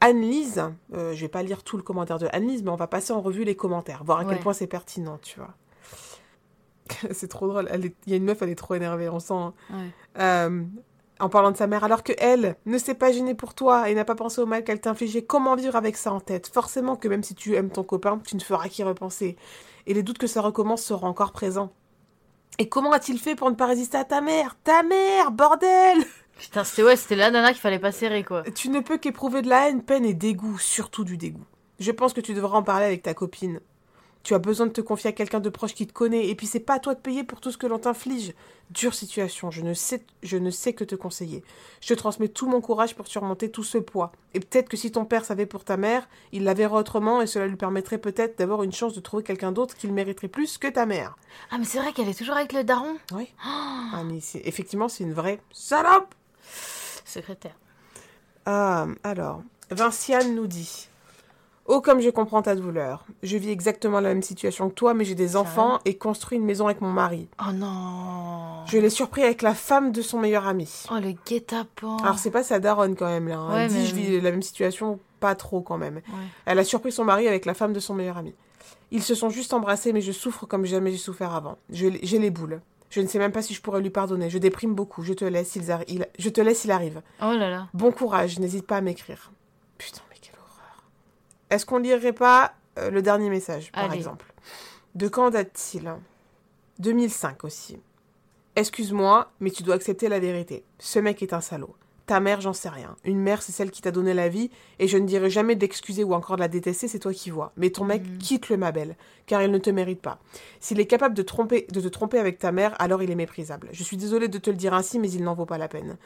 [0.00, 0.62] Anne-Lise.
[0.94, 3.20] Euh, je vais pas lire tout le commentaire de Anne-Lise, mais on va passer en
[3.20, 5.54] revue les commentaires, voir à quel point c'est pertinent, tu vois.
[7.12, 7.68] c'est trop drôle.
[7.68, 9.34] Est- Il y a une meuf, elle est trop énervée, on sent.
[9.34, 9.54] hein.
[9.70, 9.90] Ouais.
[10.20, 10.64] Euh,
[11.20, 13.94] en parlant de sa mère, alors que elle ne s'est pas gênée pour toi et
[13.94, 16.48] n'a pas pensé au mal qu'elle t'infligeait, comment vivre avec ça en tête?
[16.52, 19.36] Forcément que même si tu aimes ton copain, tu ne feras qu'y repenser.
[19.86, 21.72] Et les doutes que ça recommence seront encore présents.
[22.58, 24.56] Et comment a-t-il fait pour ne pas résister à ta mère?
[24.64, 26.04] Ta mère, bordel
[26.38, 28.42] Putain, c'était ouais, c'était la nana qu'il fallait pas serrer, quoi.
[28.54, 31.44] Tu ne peux qu'éprouver de la haine, peine et dégoût, surtout du dégoût.
[31.78, 33.60] Je pense que tu devras en parler avec ta copine.
[34.22, 36.46] Tu as besoin de te confier à quelqu'un de proche qui te connaît, et puis
[36.46, 38.34] c'est pas à toi de payer pour tout ce que l'on t'inflige.
[38.70, 41.42] Dure situation, je ne, sais, je ne sais que te conseiller.
[41.80, 44.12] Je te transmets tout mon courage pour surmonter tout ce poids.
[44.34, 47.26] Et peut-être que si ton père savait pour ta mère, il la verrait autrement, et
[47.26, 50.68] cela lui permettrait peut-être d'avoir une chance de trouver quelqu'un d'autre qu'il mériterait plus que
[50.68, 51.16] ta mère.
[51.50, 52.96] Ah, mais c'est vrai qu'elle est toujours avec le daron.
[53.12, 53.28] Oui.
[53.92, 56.14] Ah, mais c'est- effectivement, c'est une vraie salope
[57.04, 57.56] Secrétaire.
[58.46, 60.88] Ah, alors, Vinciane nous dit
[61.72, 63.04] Oh, comme je comprends ta douleur.
[63.22, 66.44] Je vis exactement la même situation que toi, mais j'ai des enfants et construis une
[66.44, 67.28] maison avec mon mari.
[67.40, 68.64] Oh non.
[68.66, 70.68] Je l'ai surpris avec la femme de son meilleur ami.
[70.90, 71.98] Oh, le guet-apens.
[72.02, 73.38] Alors, c'est pas sa daronne quand même, là.
[73.38, 73.54] hein.
[73.54, 75.96] Ouais, Elle dit mais- Je vis la même situation, pas trop quand même.
[75.96, 76.02] Ouais.
[76.46, 78.34] Elle a surpris son mari avec la femme de son meilleur ami.
[78.90, 81.56] Ils se sont juste embrassés, mais je souffre comme jamais j'ai souffert avant.
[81.70, 82.60] Je- J'ai les boules.
[82.90, 84.28] Je ne sais même pas si je pourrais lui pardonner.
[84.28, 85.04] Je déprime beaucoup.
[85.04, 86.06] Je te laisse, ils arri- il...
[86.18, 87.00] je te laisse, il arrive.
[87.22, 87.68] Oh là là.
[87.74, 89.30] Bon courage, n'hésite pas à m'écrire.
[89.78, 90.00] Putain.
[91.50, 93.96] Est-ce qu'on lirait pas euh, le dernier message, par Allez.
[93.96, 94.32] exemple?
[94.94, 95.92] De quand date-t-il?
[96.78, 97.78] 2005 aussi.
[98.56, 100.64] Excuse-moi, mais tu dois accepter la vérité.
[100.78, 101.74] Ce mec est un salaud.
[102.06, 102.96] Ta mère, j'en sais rien.
[103.04, 106.02] Une mère, c'est celle qui t'a donné la vie, et je ne dirai jamais d'excuser
[106.02, 107.52] ou encore de la détester, c'est toi qui vois.
[107.56, 108.18] Mais ton mec, Mhm.
[108.18, 108.96] quitte-le, ma belle,
[109.26, 110.18] car il ne te mérite pas.
[110.58, 113.68] S'il est capable de, tromper, de te tromper avec ta mère, alors il est méprisable.
[113.72, 115.96] Je suis désolée de te le dire ainsi, mais il n'en vaut pas la peine.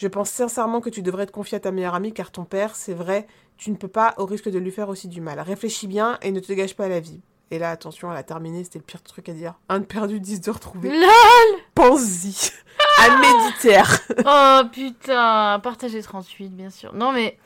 [0.00, 2.74] Je pense sincèrement que tu devrais te confier à ta meilleure amie, car ton père,
[2.74, 3.26] c'est vrai,
[3.58, 5.38] tu ne peux pas au risque de lui faire aussi du mal.
[5.40, 7.20] Réfléchis bien et ne te gâche pas la vie.
[7.50, 9.58] Et là, attention, elle a terminé, c'était le pire truc à dire.
[9.68, 10.88] Un de perdu, dix de retrouvé.
[10.88, 12.50] LOL Pense-y.
[12.98, 13.82] à méditer.
[14.24, 16.94] Oh putain, partagez 38, bien sûr.
[16.94, 17.36] Non mais,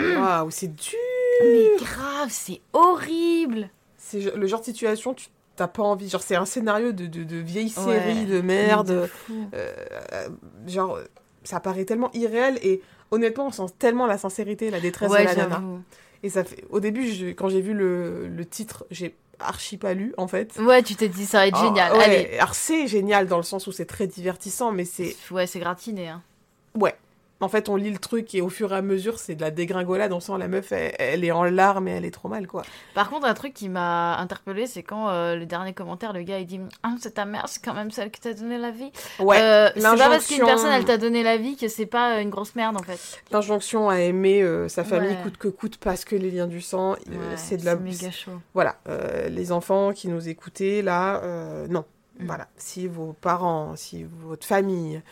[0.00, 0.98] Waouh, c'est dur.
[1.44, 3.70] mais grave, c'est horrible.
[3.96, 6.08] C'est le genre de situation, tu t'as pas envie.
[6.08, 7.84] Genre, c'est un scénario de, de, de vieille Ouais.
[8.00, 8.88] série de merde.
[8.88, 9.08] de.
[9.54, 9.72] Euh,
[10.12, 10.28] euh,
[10.66, 10.98] genre,
[11.44, 15.26] ça paraît tellement irréel et honnêtement, on sent tellement la sincérité, la détresse Ouais, de
[15.26, 15.62] la nana.
[16.22, 16.64] Et ça fait.
[16.70, 20.56] Au début, je- quand j'ai vu le, le titre, j'ai archi pas lu en fait.
[20.58, 21.92] Ouais, tu t'es dit ça va être Ah, génial.
[21.92, 22.38] ouais, Allez.
[22.38, 26.08] Alors c'est génial dans le sens où c'est très divertissant, mais c'est Ouais, c'est gratiné.
[26.08, 26.22] Hein.
[26.78, 26.94] ouais.
[27.40, 29.50] En fait, on lit le truc et au fur et à mesure, c'est de la
[29.50, 30.12] dégringolade.
[30.12, 32.62] On sent la meuf, elle, elle est en larmes et elle est trop mal, quoi.
[32.94, 36.38] Par contre, un truc qui m'a interpellé, c'est quand euh, le dernier commentaire, le gars
[36.38, 38.90] il dit Ah, c'est ta mère, c'est quand même celle qui t'a donné la vie.
[39.18, 39.40] Ouais.
[39.40, 42.20] Euh, c'est pas parce qu'une personne elle t'a donné la vie que c'est pas euh,
[42.22, 42.98] une grosse merde en fait.
[43.30, 45.22] L'injonction à aimer euh, sa famille Ouais.
[45.22, 47.76] coûte que coûte parce que les liens du sang, Ouais, c'est de la.
[47.76, 48.40] méga chaud.
[48.54, 48.76] Voilà,
[49.28, 51.20] les enfants qui nous écoutez là,
[51.68, 51.84] non.
[52.20, 52.26] Mm.
[52.26, 55.02] Voilà, si vos parents, si votre famille,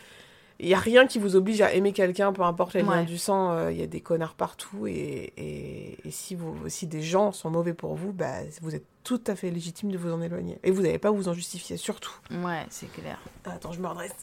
[0.63, 3.05] il y a rien qui vous oblige à aimer quelqu'un, peu importe les liens Ouais.
[3.05, 3.51] du sang.
[3.53, 7.33] euh, Il y a des connards partout et, et, et si vous, si des gens
[7.33, 10.59] sont mauvais pour vous, bah, vous êtes tout à fait légitime de vous en éloigner
[10.63, 12.13] et vous n'avez pas à vous en justifier surtout.
[12.31, 13.19] Ouais, c'est clair.
[13.45, 14.15] Attends, je me redresse.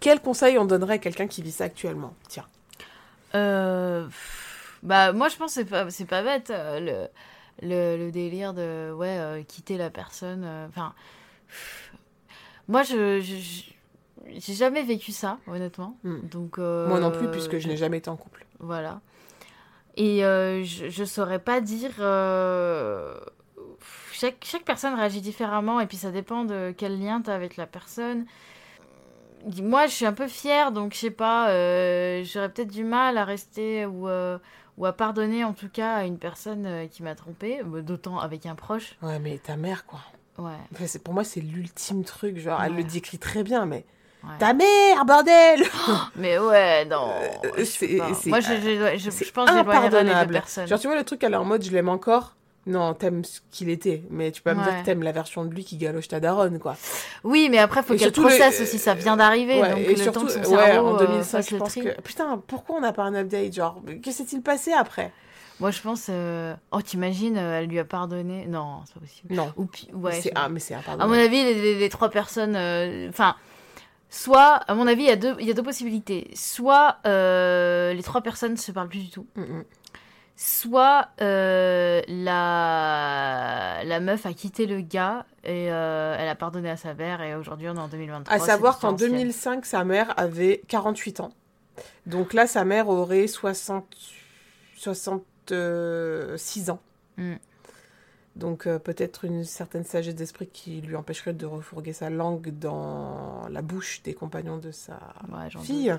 [0.00, 2.14] Quel conseil on donnerait à quelqu'un qui vit ça actuellement?
[2.28, 2.46] Tiens.
[3.34, 4.06] Euh,
[4.82, 7.08] bah moi je pense que c'est pas pas bête euh,
[7.60, 10.94] le, le le délire de ouais quitter la personne enfin
[12.68, 13.62] moi je je- je-
[14.38, 16.20] j'ai jamais vécu ça honnêtement Hmm.
[16.28, 18.44] donc euh, Moi non plus, puisque je n'ai jamais été en couple.
[18.60, 19.00] voilà
[19.96, 23.18] et euh, je je saurais pas dire euh,
[24.12, 27.56] chaque chaque personne réagit différemment et puis ça dépend de quel lien tu as avec
[27.56, 28.26] la personne
[29.62, 33.16] moi, je suis un peu fière, donc je sais pas, euh, j'aurais peut-être du mal
[33.16, 34.38] à rester ou, euh,
[34.76, 38.18] ou à pardonner en tout cas à une personne euh, qui m'a trompée, euh, d'autant
[38.18, 38.96] avec un proche.
[39.02, 40.00] Ouais, mais ta mère, quoi.
[40.38, 40.56] Ouais.
[40.72, 42.38] Enfin, pour moi, c'est l'ultime truc.
[42.38, 43.84] Genre, elle le décrit très bien, mais.
[44.26, 44.38] Ouais.
[44.38, 45.62] Ta mère, bordel
[46.16, 47.08] Mais ouais, non.
[47.44, 50.32] Euh, je c'est- Moi, je, je, je, je pense que j'éloignerais les impardonnable.
[50.32, 50.66] personnes.
[50.66, 52.34] Genre, tu vois, le truc, elle est en mode je l'aime encore,
[52.66, 55.44] Non, t'aimes ce qu'il était, mais tu peux pas me dire que t'aimes la version
[55.44, 56.76] de lui qui galoche ta daronne, quoi.
[57.22, 59.60] Oui, mais après, faut qu'elle surtout le- processe aussi, ça vient d'arriver.
[59.60, 61.58] Ouais, donc et le surtout, temps que son cerveau en euh, 2005, fasse je le
[61.60, 61.82] pense tri.
[61.84, 62.00] que...
[62.00, 65.12] Putain, pourquoi on n'a pas un update Genre, que s'est-il passé après?
[65.60, 66.08] Moi, je pense.
[66.10, 68.44] euh, Oh, t'imagines, euh, elle lui a pardonné?
[68.46, 69.34] Non, c'est pas possible.
[69.34, 69.52] Non.
[69.56, 70.20] Ou ouais.
[70.34, 72.56] Ah, mais c'est un À mon avis, les, les- les trois personnes.
[72.56, 73.36] euh, Enfin.
[74.08, 76.30] Soit, à mon avis, il y, a deux- il y a deux possibilités.
[76.34, 79.26] Soit euh, les trois personnes se parlent plus du tout.
[79.36, 79.64] Mm, mm.
[80.36, 83.82] Soit euh, la...
[83.84, 87.34] la meuf a quitté le gars et euh, elle a pardonné à sa mère et
[87.34, 88.34] aujourd'hui on est en 2023.
[88.34, 89.20] À savoir qu'en différentiel.
[89.22, 91.30] 2005, sa mère avait 48 ans.
[92.06, 93.86] Donc là, sa mère aurait 60...
[94.76, 96.80] 66 ans.
[97.16, 97.34] Mm.
[98.36, 103.48] Donc euh, peut-être une certaine sagesse d'esprit qui lui empêcherait de refourguer sa langue dans
[103.50, 104.98] la bouche des compagnons de sa
[105.32, 105.94] Ouais, fille.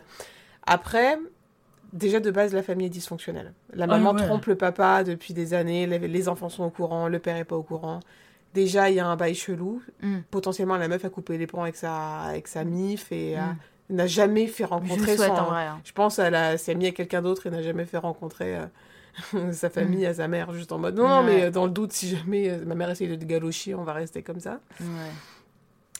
[0.65, 1.17] Après,
[1.93, 3.53] déjà de base, la famille est dysfonctionnelle.
[3.73, 4.23] La Ah, maman ouais.
[4.25, 7.43] trompe le papa depuis des années, les, les enfants sont au courant, le père est
[7.45, 8.01] pas au courant.
[8.53, 9.81] Déjà, il y a un bail chelou.
[10.01, 10.19] Mm.
[10.31, 13.39] Potentiellement, la meuf a coupé les ponts avec sa, avec sa mif et Mm.
[13.39, 13.55] a-
[13.89, 15.41] n'a jamais fait Je rencontrer souhaite son...
[15.41, 15.65] en vrai.
[15.65, 15.79] hein.
[15.85, 18.65] Je pense qu'elle s'est amie à quelqu'un d'autre et n'a jamais fait rencontrer euh,
[19.51, 21.25] sa famille à sa mère, juste en mode non, non, Ouais.
[21.25, 23.93] mais euh, dans le doute, si jamais euh, ma mère essaye de galocher, on va
[23.93, 24.59] rester comme ça.
[24.79, 25.11] Ouais.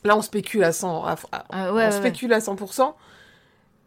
[0.03, 1.91] Là, on spécule à 100, à- à- Ah, on ouais, ouais.
[1.91, 2.95] spécule à 100%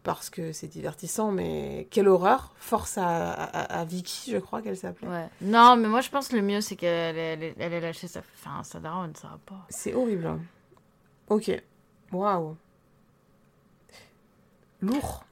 [0.03, 2.53] parce que c'est divertissant, mais quelle horreur.
[2.57, 5.07] Force à, à- à Vicky, je crois qu'elle s'appelait.
[5.07, 5.27] Ouais.
[5.41, 7.79] Non, mais moi je pense que le mieux c'est qu'elle ait, elle ait- elle ait
[7.81, 9.65] lâché sa, enfin, sa daronne, ça va pas.
[9.69, 10.25] C'est horrible.
[10.27, 10.39] hein.
[11.29, 11.51] Ok.
[12.11, 12.57] Waouh.
[14.81, 15.23] Lourd.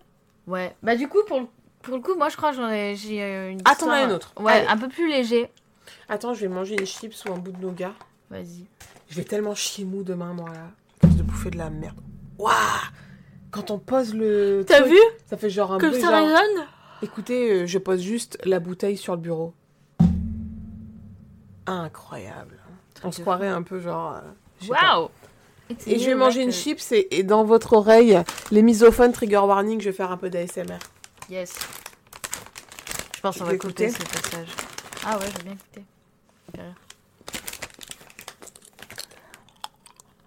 [0.47, 0.75] Ouais.
[0.83, 1.47] Bah du coup, pour le,
[1.81, 4.03] pour le coup, moi je crois que j'en ai, j'ai euh, une Ah, t'en histoire-
[4.05, 4.33] une autre.
[4.39, 4.67] Ouais, Allez.
[4.67, 5.49] un peu plus léger.
[6.07, 7.93] Attends, je vais manger une chips ou un bout de nougat.
[8.29, 8.65] Vas-y.
[9.09, 10.69] Je vais tellement chier mou demain, moi, là.
[11.01, 11.97] Cause de bouffer de la merde.
[12.37, 12.53] Waouh
[13.51, 14.63] Quand on pose le.
[14.67, 16.65] T'as vu Ça fait genre un Comme bruit, ça genre- résonne?
[17.01, 19.53] Écoutez, euh, je pose juste la bouteille sur le bureau.
[21.65, 22.57] Incroyable.
[23.03, 24.15] On se croirait un peu genre.
[24.17, 24.67] euh.
[24.67, 25.09] Waouh
[25.87, 28.19] Et je vais manger une chips et, et dans votre oreille,
[28.51, 30.79] les misophones, trigger warning, je vais faire un peu d'ASMR.
[31.29, 31.53] Yes.
[33.15, 34.47] Je pense qu'on va écouter écouter ce passage.
[35.05, 35.83] Ah ouais, j'ai bien écouté.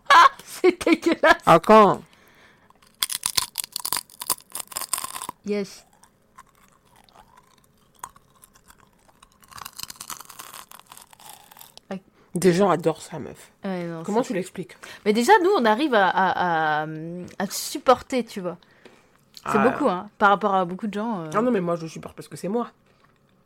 [0.09, 2.03] Ah C'est dégueulasse Ah quand
[5.45, 5.85] Yes.
[12.35, 13.53] Des gens adorent ça, meuf.
[13.63, 14.79] Ouais, non, Comment tu l'expliques?
[15.05, 16.87] Mais déjà, nous, on arrive à, à, à,
[17.39, 18.57] à supporter, tu vois.
[19.51, 19.69] C'est Ah.
[19.69, 21.23] beaucoup, hein, par rapport à beaucoup de gens.
[21.23, 21.31] euh.
[21.35, 22.69] Ah non, mais moi je supporte parce que c'est moi.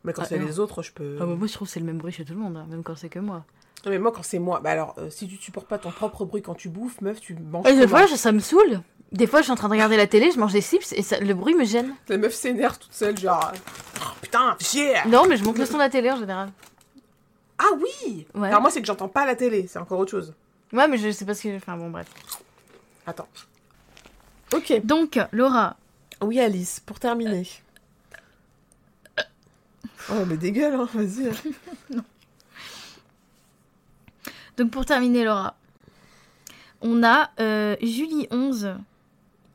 [0.05, 1.16] Mais quand Ah, c'est les autres, je peux.
[1.20, 2.66] Ah bah, moi, je trouve que c'est le même bruit chez tout le monde, hein,
[2.68, 3.44] même quand c'est que moi.
[3.84, 6.24] Non, mais moi quand c'est moi, bah alors euh, si tu supportes pas ton propre
[6.24, 7.66] bruit quand tu bouffes, meuf, tu manges.
[7.66, 8.80] Et des fois, ça me saoule.
[9.12, 11.03] Des fois, je suis en train de regarder la télé, je mange des chips et
[11.03, 11.94] ça- le bruit me gêne.
[12.09, 13.53] La meuf s'énerve toute seule, genre.
[14.01, 16.51] Oh, putain, chier Non, mais je monte le son de la télé en général.
[17.59, 18.49] Ah oui Ouais.
[18.49, 20.34] Alors moi, c'est que j'entends pas la télé, c'est encore autre chose.
[20.72, 21.57] Ouais, mais je sais pas ce que.
[21.57, 22.09] Enfin, bon, bref.
[23.07, 23.28] Attends.
[24.55, 24.80] Ok.
[24.84, 25.76] Donc, Laura,
[26.22, 27.46] Oui, Alice, pour terminer.
[30.10, 31.30] Oh, mais des gueules, hein, vas-y.
[34.56, 35.56] donc pour terminer, Laura,
[36.80, 38.76] on a euh, Julie11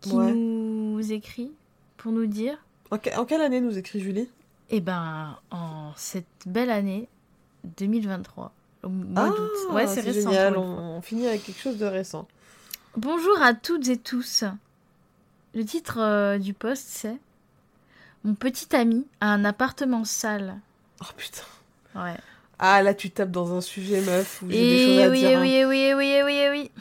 [0.01, 0.33] qui Ouais.
[0.33, 1.51] nous écrit
[1.97, 2.57] pour nous dire
[2.91, 4.27] En, que- en quelle année nous écrit Julie?
[4.69, 7.07] Eh ben, en cette belle année
[7.77, 8.51] 2023,
[8.83, 9.49] au mois d'août.
[9.71, 10.29] Ouais, c'est récent.
[10.29, 12.27] Ah, génial, on finit avec quelque chose de récent.
[12.97, 14.43] Bonjour à toutes et tous.
[15.53, 17.17] Le titre euh, du post c'est
[18.23, 20.59] Mon petit ami a un appartement sale.
[21.01, 21.43] Oh putain.
[21.95, 22.15] Ouais.
[22.59, 25.39] Ah, là, tu tapes dans un sujet, meuf, où j'ai des choses à oui, dire.
[25.39, 25.41] hein.
[25.41, 26.71] oui, oui, oui, oui, oui.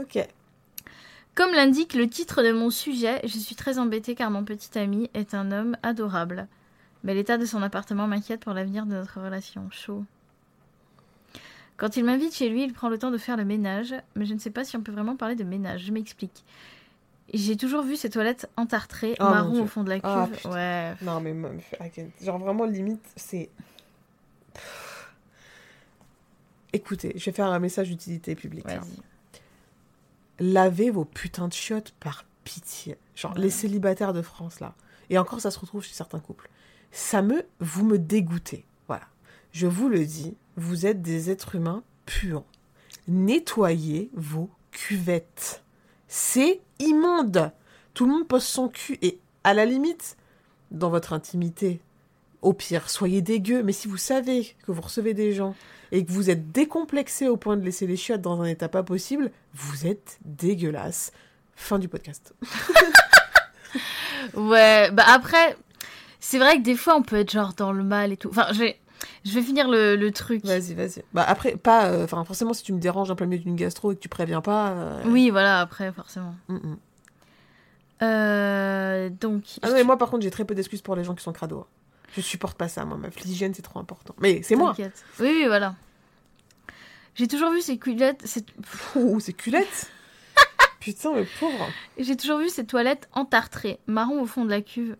[0.00, 0.26] Ok.
[1.34, 5.10] Comme l'indique le titre de mon sujet, je suis très embêtée car mon petit ami
[5.14, 6.48] est un homme adorable.
[7.04, 9.68] Mais l'état de son appartement m'inquiète pour l'avenir de notre relation.
[9.70, 10.04] Chaud.
[11.76, 14.34] Quand il m'invite chez lui, il prend le temps de faire le ménage, mais je
[14.34, 15.84] ne sais pas si on peut vraiment parler de ménage.
[15.84, 16.44] Je m'explique.
[17.32, 20.10] J'ai toujours vu ces toilettes entartrées, Oh, marron au fond de la cuve.
[20.10, 20.50] Ah, putain.
[20.52, 20.94] ouais.
[21.02, 21.34] Non, mais
[22.20, 23.48] genre vraiment, limite, c'est.
[26.72, 28.68] Écoutez, je vais faire un message d'utilité publique.
[28.68, 28.80] hein.
[30.38, 32.96] Lavez vos putains de chiottes par pitié.
[33.14, 33.40] Genre, Ouais.
[33.42, 34.74] les célibataires de France, là.
[35.10, 36.48] Et encore, ça se retrouve chez certains couples.
[36.92, 37.44] Ça me.
[37.58, 38.64] Vous me dégoûtez.
[38.86, 39.06] Voilà.
[39.52, 42.44] Je vous le dis, vous êtes des êtres humains purs.
[43.08, 45.62] Nettoyez vos cuvettes.
[46.06, 47.52] C'est immonde.
[47.94, 48.98] Tout le monde pose son cul.
[49.02, 50.16] Et à la limite,
[50.70, 51.80] dans votre intimité,
[52.42, 53.62] au pire, soyez dégueu.
[53.62, 55.54] Mais si vous savez que vous recevez des gens
[55.92, 58.82] et que vous êtes décomplexé au point de laisser les chiottes dans un état pas
[58.82, 61.12] possible, vous êtes dégueulasse.
[61.54, 62.34] Fin du podcast.
[64.34, 65.56] Ouais, bah après,
[66.18, 68.28] c'est vrai que des fois on peut être genre dans le mal et tout.
[68.30, 68.80] Enfin, j'ai.
[69.24, 70.44] Je vais finir le, le truc.
[70.44, 71.02] Vas-y, vas-y.
[71.14, 71.86] Bah après, pas.
[71.86, 74.08] euh, Enfin, forcément, si tu me déranges en plein milieu d'une gastro et que tu
[74.08, 74.70] préviens pas.
[74.70, 76.34] euh, Oui, voilà, après, forcément.
[76.48, 76.76] mm, mm.
[78.02, 79.44] Euh, donc.
[79.62, 81.32] Ah non, mais moi, par contre, j'ai très peu d'excuses pour les gens qui sont
[81.32, 81.66] crado.
[82.16, 82.96] Je supporte pas ça, moi.
[82.96, 84.14] Ma l'hygiène, c'est trop important.
[84.18, 84.74] Mais c'est moi.
[84.78, 84.86] Oui,
[85.20, 85.74] oui, voilà.
[87.14, 88.20] J'ai toujours vu ces culottes.
[88.24, 88.44] ces-
[88.96, 89.90] Ouh, c'est culette.
[90.80, 91.68] Putain, le pauvre.
[91.98, 94.96] J'ai toujours vu ces toilettes entartrées, marron au fond de la cuve.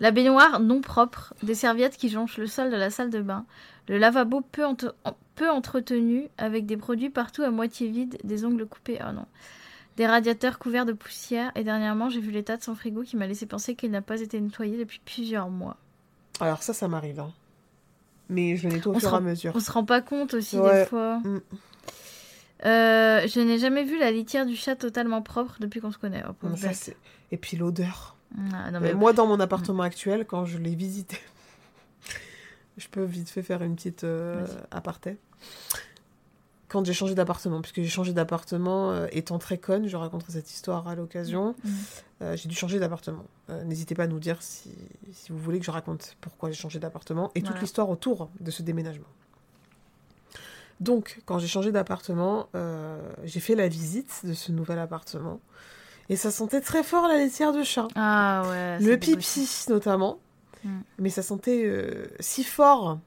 [0.00, 3.46] La baignoire non propre, des serviettes qui jonchent le sol de la salle de bain,
[3.88, 8.44] le lavabo peu, ent- en- peu entretenu, avec des produits partout à moitié vides, des
[8.44, 9.26] ongles coupés, oh non.
[9.96, 13.26] Des radiateurs couverts de poussière, et dernièrement j'ai vu l'état de son frigo qui m'a
[13.26, 15.78] laissé penser qu'il n'a pas été nettoyé depuis plusieurs mois.
[16.40, 17.20] Alors, ça, ça m'arrive.
[17.20, 17.32] hein.
[18.28, 19.52] Mais je le nettoie au On fur et à mesure.
[19.54, 20.80] On se rend pas compte aussi Ouais.
[20.82, 21.18] des fois.
[21.20, 21.40] Mm.
[22.64, 26.22] Euh, je n'ai jamais vu la litière du chat totalement propre depuis qu'on se connaît.
[26.28, 26.70] Oh, Non, ça,
[27.30, 28.15] et puis l'odeur.
[28.52, 31.18] Ah, non, Mais mais Moi, dans mon appartement actuel, quand je l'ai visité,
[32.76, 35.16] je peux vite fait faire une petite euh, aparté.
[36.68, 40.50] Quand j'ai changé d'appartement, puisque j'ai changé d'appartement euh, étant très conne, je raconterai cette
[40.50, 41.70] histoire à l'occasion, Mm.
[42.22, 43.24] euh, j'ai dû changer d'appartement.
[43.50, 44.70] Euh, N'hésitez pas à nous dire si,
[45.12, 48.50] si vous voulez que je raconte pourquoi j'ai changé d'appartement et toute l'histoire autour de
[48.50, 49.06] ce déménagement.
[50.80, 52.48] Donc, quand j'ai changé d'appartement,
[53.24, 55.40] j'ai fait la visite de ce nouvel appartement.
[56.08, 57.88] Et ça sentait très fort la litière de chat.
[57.96, 58.78] Ah ouais.
[58.80, 60.18] Le pipi, notamment.
[60.64, 60.78] Mm.
[60.98, 62.98] Mais ça sentait euh, si fort.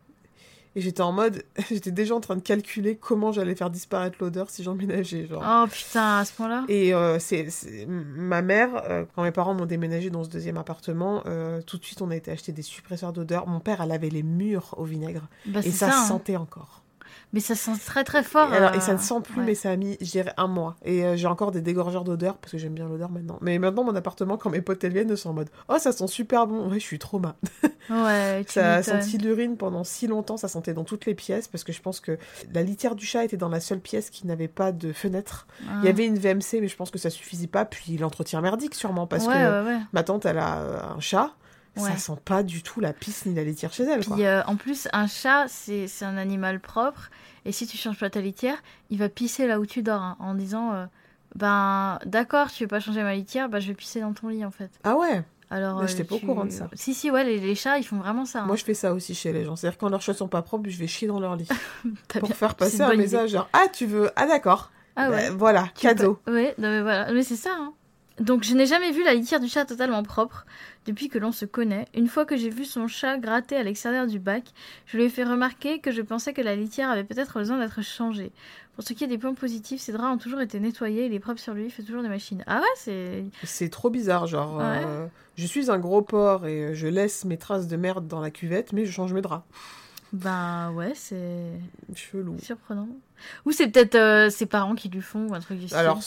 [0.75, 1.43] Et j'étais en mode.
[1.71, 5.25] j'étais déjà en train de calculer comment j'allais faire disparaître l'odeur si j'emménageais.
[5.27, 5.43] Genre.
[5.43, 9.53] Oh putain, à ce point-là Et euh, c'est c'est- ma mère, euh, quand mes parents
[9.55, 12.61] m'ont déménagé dans ce deuxième appartement, euh, tout de suite on a été acheter des
[12.61, 13.47] suppresseurs d'odeur.
[13.47, 15.87] Mon père a lavé les murs au vinaigre Bah, et ça.
[15.87, 16.05] hein.
[16.05, 16.83] sentait encore.
[17.31, 18.51] Mais ça sent très très fort.
[18.53, 19.45] Et, alors, euh, et ça ne sent plus, ouais.
[19.45, 20.75] mais ça a mis, je dirais, un mois.
[20.83, 23.37] Et euh, j'ai encore des dégorgeurs d'odeur parce que j'aime bien l'odeur maintenant.
[23.41, 26.07] Mais maintenant, mon appartement, quand mes potes elles viennent, sont en mode Oh, ça sent
[26.07, 26.69] super bon.
[26.69, 27.35] Ouais, je suis trop mal.
[27.89, 31.47] Ouais, tu Ça a senti l'urine pendant si longtemps, ça sentait dans toutes les pièces
[31.47, 32.19] parce que je pense que
[32.53, 35.47] la litière du chat était dans la seule pièce qui n'avait pas de fenêtre.
[35.67, 35.79] Ah.
[35.81, 37.65] Il y avait une VMC, mais je pense que ça suffisait pas.
[37.65, 39.79] Puis l'entretien merdique, sûrement, parce ouais, que ouais, ouais.
[39.91, 41.31] ma tante, elle a euh, un chat.
[41.79, 41.91] Ouais.
[41.91, 44.05] Ça sent pas du tout la pisse ni la litière chez elle.
[44.05, 44.17] quoi.
[44.19, 47.09] Euh, en plus, un chat, c'est un animal propre.
[47.45, 48.57] Et si tu changes pas ta litière,
[48.89, 50.01] il va pisser là où tu dors.
[50.01, 50.85] hein, en disant euh,
[51.35, 54.43] Ben, d'accord, tu veux pas changer ma litière, bah je vais pisser dans ton lit
[54.45, 54.71] en fait.
[54.83, 55.23] Ah ouais?
[55.51, 56.69] Alors, Mais j'étais pas au tu- courant de ça.
[56.73, 58.43] Si, si, ouais, les, les chats, ils font vraiment ça.
[58.43, 58.45] hein.
[58.45, 59.55] Moi, je fais ça aussi chez les gens.
[59.55, 61.47] C'est-à-dire, quand leurs chats sont pas propres, je vais chier dans leur lit.
[62.09, 64.71] Pour bien- faire passer un message genre Ah, tu veux Ah, d'accord.
[64.95, 65.29] Ah ouais.
[65.29, 66.19] Ben, voilà, Tu cadeau.
[66.25, 67.49] peux- Ouais, non mais voilà, mais c'est ça.
[67.57, 67.73] hein.
[68.19, 70.45] Donc je n'ai jamais vu la litière du chat totalement propre
[70.85, 71.85] depuis que l'on se connaît.
[71.93, 74.43] Une fois que j'ai vu son chat gratter à l'extérieur du bac,
[74.87, 77.81] je lui ai fait remarquer que je pensais que la litière avait peut-être besoin d'être
[77.81, 78.31] changée.
[78.75, 81.19] Pour ce qui est des points positifs, ses draps ont toujours été nettoyés, il est
[81.19, 82.43] propre sur lui, il fait toujours des machines.
[82.47, 83.23] Ah ouais, c'est...
[83.43, 84.25] C'est trop bizarre.
[84.27, 84.83] Genre, Ouais.
[84.85, 85.05] euh,
[85.35, 88.31] je suis un gros porc et euh, je laisse mes traces de merde dans la
[88.31, 89.45] cuvette, mais je change mes draps.
[90.11, 91.51] Ben ouais, c'est
[91.93, 92.37] Chelou.
[92.41, 92.87] surprenant.
[93.45, 95.77] Ou c'est peut-être euh, ses parents qui lui font ou un truc du style.
[95.77, 95.99] Alors,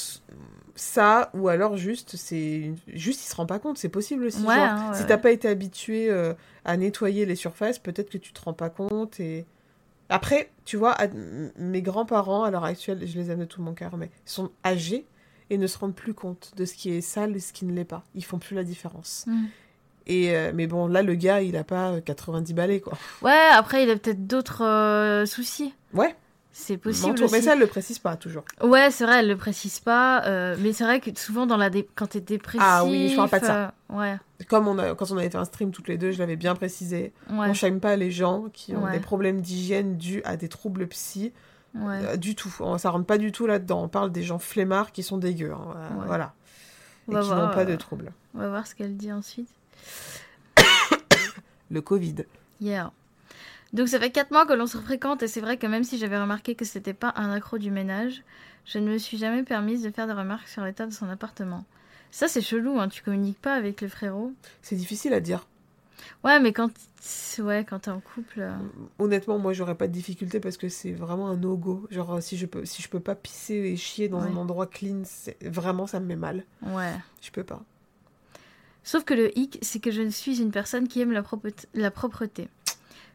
[0.74, 3.78] ça, ou alors juste, c'est juste, il se rend pas compte.
[3.78, 4.44] C'est possible aussi.
[4.44, 8.10] Ouais, genre, hein, ouais, si t'as pas été habitué euh, à nettoyer les surfaces, peut-être
[8.10, 9.20] que tu te rends pas compte.
[9.20, 9.44] Et
[10.08, 11.08] après, tu vois, à-
[11.56, 14.50] mes grands-parents à l'heure actuelle, je les aime de tout mon cœur, mais ils sont
[14.64, 15.06] âgés
[15.50, 17.72] et ne se rendent plus compte de ce qui est sale et ce qui ne
[17.74, 18.04] l'est pas.
[18.14, 19.24] Ils font plus la différence.
[19.26, 19.44] Mm.
[20.06, 22.94] Et euh, mais bon, là, le gars, il a pas euh, 90 balais, quoi.
[23.22, 25.74] Ouais, après il a peut-être d'autres euh, soucis.
[25.94, 26.16] Ouais,
[26.54, 28.44] C'est possible mais ça, elle le précise pas toujours.
[28.62, 30.22] Ouais, c'est vrai, elle le précise pas.
[30.26, 32.60] euh, mais c'est vrai que souvent, dans la dé- quand t'es dépressif.
[32.62, 33.72] Ah oui, je parle pas de ça.
[33.90, 36.18] euh, ouais, Comme on a, quand on avait fait un stream toutes les deux, je
[36.18, 37.14] l'avais bien précisé.
[37.30, 38.92] ouais, On shame pas les gens qui ont Ouais.
[38.92, 41.32] des problèmes d'hygiène dus à des troubles psy.
[41.74, 42.00] ouais.
[42.04, 42.54] Euh, du tout.
[42.60, 43.82] On- Ça rentre pas du tout là-dedans.
[43.84, 45.52] On parle des gens flemmards qui sont dégueux.
[45.52, 45.74] hein.
[46.06, 46.34] Voilà.
[47.08, 48.12] Et qui n'ont pas de troubles.
[48.34, 49.48] On va voir ce qu'elle dit ensuite.
[51.70, 52.16] Le Covid.
[52.60, 52.92] Yeah.
[53.72, 55.96] Donc ça fait 4 mois que l'on se fréquente et c'est vrai que même si
[55.98, 58.22] j'avais remarqué que c'était pas un accro du ménage,
[58.66, 61.64] je ne me suis jamais permise de faire des remarques sur l'état de son appartement.
[62.10, 64.32] Ça c'est chelou, hein, tu communiques pas avec le frérot.
[64.60, 65.46] C'est difficile à dire.
[66.24, 66.70] Ouais, mais quand
[67.38, 68.52] ouais, quand t'es en couple, euh,
[68.98, 71.86] Honnêtement, moi, j'aurais pas de difficulté parce que c'est vraiment un no-go.
[71.90, 74.28] Genre, euh, si je peux, si je peux pas pisser et chier dans Ouais.
[74.28, 75.02] un endroit clean,
[75.42, 76.44] vraiment ça me met mal.
[76.62, 76.92] ouais.
[77.22, 77.62] Je peux pas.
[78.84, 81.22] Sauf que le hic, c'est que je suis une personne qui aime la,
[81.74, 82.48] la propreté.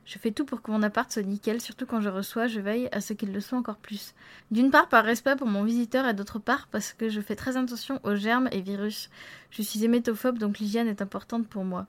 [0.10, 2.88] Je fais tout pour que mon appart soit nickel, surtout quand je reçois, je veille
[2.94, 4.14] à ce qu'il le soit encore plus.
[4.52, 7.58] D'une part par respect pour mon visiteur et d'autre part parce que je fais très
[7.58, 9.10] attention aux germes et virus.
[9.52, 11.88] Je suis hémétophobe donc l'hygiène est importante pour moi.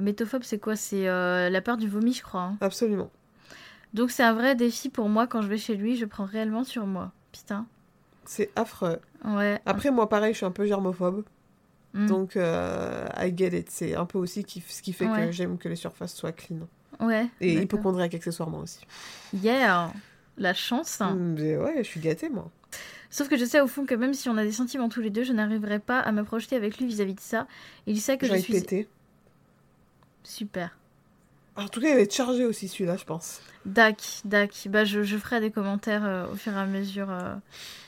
[0.00, 0.76] Hémétophobe c'est quoi?
[0.76, 2.42] C'est euh, la peur du vomi je crois.
[2.42, 2.58] hein.
[2.60, 3.10] Absolument.
[3.94, 6.62] Donc c'est un vrai défi pour moi quand je vais chez lui, je prends réellement
[6.62, 7.12] sur moi.
[7.32, 7.66] Putain.
[8.26, 8.98] C'est affreux.
[9.24, 9.60] Ouais.
[9.64, 11.24] Après, moi, pareil, je suis un peu germophobe.
[11.94, 12.06] Mm.
[12.08, 13.70] Donc, euh, I get it.
[13.70, 15.26] C'est un peu aussi qui- ce qui fait Ouais.
[15.26, 16.66] que j'aime que les surfaces soient clean.
[17.00, 17.26] Ouais.
[17.40, 18.80] Et hypochondriaque accessoirement aussi.
[19.34, 19.92] Yeah,
[20.38, 21.02] la chance.
[21.16, 22.50] Mais ouais, je suis gâtée, moi.
[23.10, 25.10] Sauf que je sais au fond que même si on a des sentiments tous les
[25.10, 27.46] deux, je n'arriverai pas à me projeter avec lui vis-à-vis de ça.
[27.86, 28.88] Il sait que je suis pété.
[30.24, 30.76] super.
[31.58, 33.40] En tout cas, il va être chargé aussi, celui-là, je pense.
[33.64, 34.66] Dac, dac.
[34.68, 37.10] Bah, je, je ferai des commentaires euh, au fur et à mesure.
[37.10, 37.34] euh,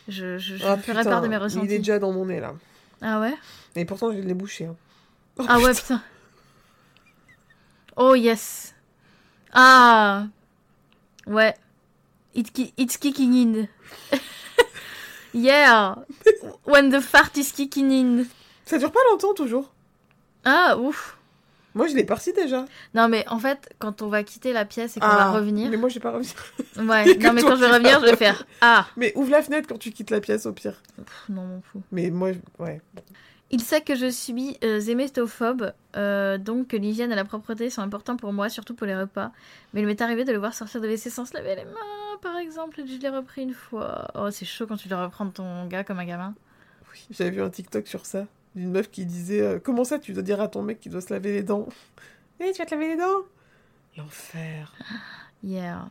[0.08, 1.66] je je, je Ah, ferai putain, part de mes Il est ressentis.
[1.78, 2.54] déjà dans mon nez, là.
[3.02, 3.34] Ah ouais?
[3.76, 4.64] Et pourtant, je l'ai bouché.
[4.66, 4.76] hein.
[5.36, 6.02] Oh, Ah ouais, putain.
[7.96, 8.74] Oh yes.
[9.52, 10.26] Ah.
[11.26, 11.54] Ouais.
[12.34, 13.68] It it's kicking in.
[15.34, 15.94] yeah.
[16.64, 18.24] When the fart is kicking in.
[18.64, 19.70] Ça dure pas longtemps, toujours.
[20.44, 21.16] Ah, ouf.
[21.74, 22.64] Moi, je l'ai parti déjà.
[22.94, 25.70] Non, mais en fait, quand on va quitter la pièce et qu'on Ah, va revenir.
[25.70, 26.32] Mais moi, j'ai pas revenir.
[26.76, 28.86] Ouais, non, mais quand je vais revenir, je vais faire Ah.
[28.96, 30.80] Mais ouvre la fenêtre quand tu quittes la pièce, au pire.
[30.96, 31.82] Pff, non, mon fou.
[31.92, 32.80] Mais moi, je- ouais.
[33.50, 37.80] Il sait que je suis euh, zémétophobe, euh, donc que l'hygiène et la propreté sont
[37.80, 39.32] importants pour moi, surtout pour les repas.
[39.72, 42.18] Mais il m'est arrivé de le voir sortir de WC sans se laver les mains,
[42.20, 44.10] par exemple, et je l'ai repris une fois.
[44.14, 46.34] Oh, c'est chaud quand tu dois reprendre ton gars comme un gamin.
[46.92, 48.26] Oui, J'avais vu un TikTok sur ça.
[48.54, 51.00] D'une meuf qui disait euh, Comment ça, tu dois dire à ton mec qu'il doit
[51.00, 51.68] se laver les dents?
[52.40, 53.22] Eh, tu vas te laver les dents?
[53.96, 54.74] L'enfer.
[55.42, 55.88] Yeah.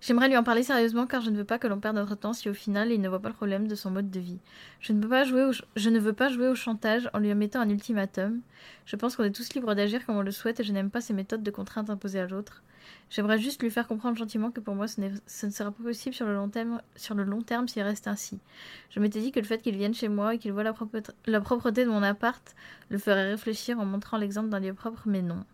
[0.00, 2.32] J'aimerais lui en parler sérieusement car je ne veux pas que l'on perde notre temps
[2.32, 4.38] si au final il ne voit pas le problème de son mode de vie.
[4.80, 7.60] Je ne, peux pas jouer je ne veux pas jouer au chantage en lui mettant
[7.60, 8.40] un ultimatum.
[8.86, 11.00] Je pense qu'on est tous libres d'agir comme on le souhaite et je n'aime pas
[11.00, 12.62] ces méthodes de contrainte imposées à l'autre.
[13.10, 16.26] J'aimerais juste lui faire comprendre gentiment que pour moi ce, ne sera pas possible sur
[16.26, 17.26] le long terme, sur le
[17.66, 18.38] s'il reste ainsi.
[18.90, 21.12] Je m'étais dit que le fait qu'il vienne chez moi et qu'il voit la, propreté-
[21.26, 22.54] la propreté de mon appart
[22.90, 25.44] le ferait réfléchir en montrant l'exemple d'un lieu propre, mais non.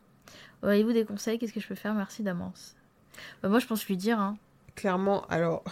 [0.62, 1.38] Auriez-vous des conseils?
[1.38, 1.94] Qu'est-ce que je peux faire?
[1.94, 2.76] Merci d'avance.
[3.42, 4.18] Bah, moi, je pense lui dire.
[4.18, 4.36] Hein.
[4.74, 5.64] Clairement, alors,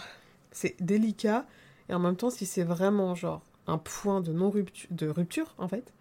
[0.51, 1.45] c'est délicat.
[1.89, 5.67] Et en même temps, si c'est vraiment, genre, un point de non-rupture, de rupture, en
[5.67, 5.93] fait,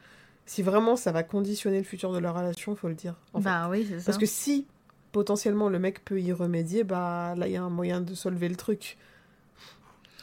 [0.46, 3.14] si vraiment ça va conditionner le futur de leur relation, faut le dire.
[3.32, 3.44] en fait.
[3.44, 4.06] bah oui, c'est ça.
[4.06, 4.66] Parce que si
[5.12, 8.48] potentiellement le mec peut y remédier, bah là il y a un moyen de solver
[8.48, 8.96] le truc.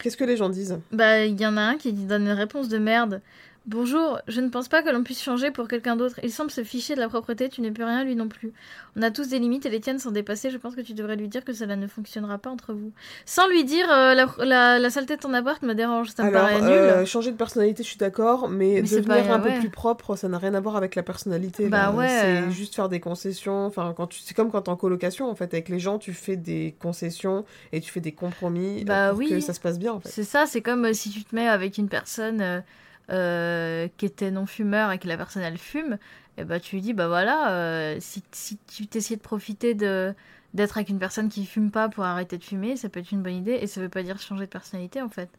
[0.01, 0.79] Qu'est-ce que les gens disent?
[0.91, 3.21] Bah, il y en a un qui donne une réponse de merde.
[3.65, 6.19] Bonjour, je ne pense pas que l'on puisse changer pour quelqu'un d'autre.
[6.23, 8.51] Il semble se ficher de la propreté, tu n'es plus rien, lui non plus.
[8.95, 10.49] On a tous des limites et les tiennes sont dépassées.
[10.49, 12.91] Je pense que tu devrais lui dire que cela ne fonctionnera pas entre vous.
[13.25, 16.31] Sans lui dire euh, la, la, la saleté de ton appart me dérange, ça me
[16.31, 16.69] paraît nul.
[16.71, 20.27] euh, changer de personnalité, je suis d'accord, mais, devenir pas- un peu plus propre, ça
[20.29, 21.67] n'a rien à voir avec la personnalité.
[21.69, 22.07] Bah ouais.
[22.09, 23.65] C'est juste faire des concessions.
[23.67, 24.19] Enfin, quand tu...
[24.23, 27.45] c'est comme quand t'es en colocation, en fait, avec les gens, tu fais des concessions
[27.71, 29.29] et tu fais des compromis euh, Bah pour oui.
[29.29, 30.09] que ça se passe bien, en fait.
[30.09, 32.63] C'est ça, c'est comme euh, si tu te mets avec une personne
[33.11, 35.97] euh, qui était non-fumeur et que la personne elle fume,
[36.37, 40.13] et bah tu lui dis bah voilà, euh, si, si tu t'essayais de profiter de
[40.53, 43.21] d'être avec une personne qui fume pas pour arrêter de fumer, ça peut être une
[43.21, 45.29] bonne idée et ça veut pas dire changer de personnalité en fait.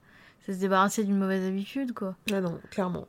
[0.46, 2.14] C'est se débarrasser d'une mauvaise habitude quoi.
[2.32, 3.08] Ah non, clairement.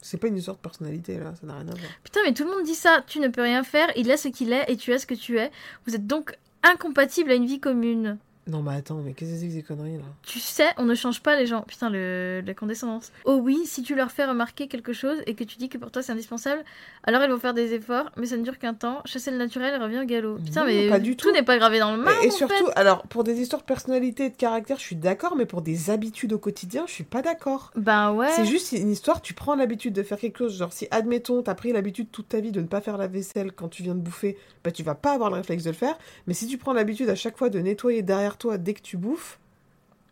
[0.00, 1.90] C'est pas une histoire de personnalité, là, ça n'a rien à voir.
[2.04, 4.28] Putain mais tout le monde dit ça, tu ne peux rien faire, il est ce
[4.28, 5.50] qu'il est et tu es ce que tu es.
[5.86, 8.18] Vous êtes donc incompatibles à une vie commune.
[8.48, 10.94] Non, mais attends, mais qu'est-ce que c'est que ces conneries, là Tu sais, on ne
[10.94, 11.62] change pas les gens.
[11.62, 13.12] Putain, le, la condescendance.
[13.26, 15.90] Oh oui, si tu leur fais remarquer quelque chose et que tu dis que pour
[15.90, 16.64] toi c'est indispensable,
[17.04, 19.02] alors ils vont faire des efforts, mais ça ne dure qu'un temps.
[19.04, 20.36] Chasser le naturel et revient au galop.
[20.38, 22.24] Putain, Non, mais pas du tout n'est pas gravé dans le marbre.
[22.24, 22.78] Et surtout, fait.
[22.78, 25.90] alors, pour des histoires de personnalité et de caractère, je suis d'accord, mais pour des
[25.90, 27.70] habitudes au quotidien, je suis pas d'accord.
[27.76, 28.30] Ben ouais.
[28.34, 30.56] C'est juste une histoire, tu prends l'habitude de faire quelque chose.
[30.56, 33.52] Genre, si, admettons, t'as pris l'habitude toute ta vie de ne pas faire la vaisselle
[33.52, 35.98] quand tu viens de bouffer, bah, tu vas pas avoir le réflexe de le faire.
[36.26, 38.96] Mais si tu prends l'habitude à chaque fois de nettoyer derrière toi dès que tu
[38.96, 39.38] bouffes,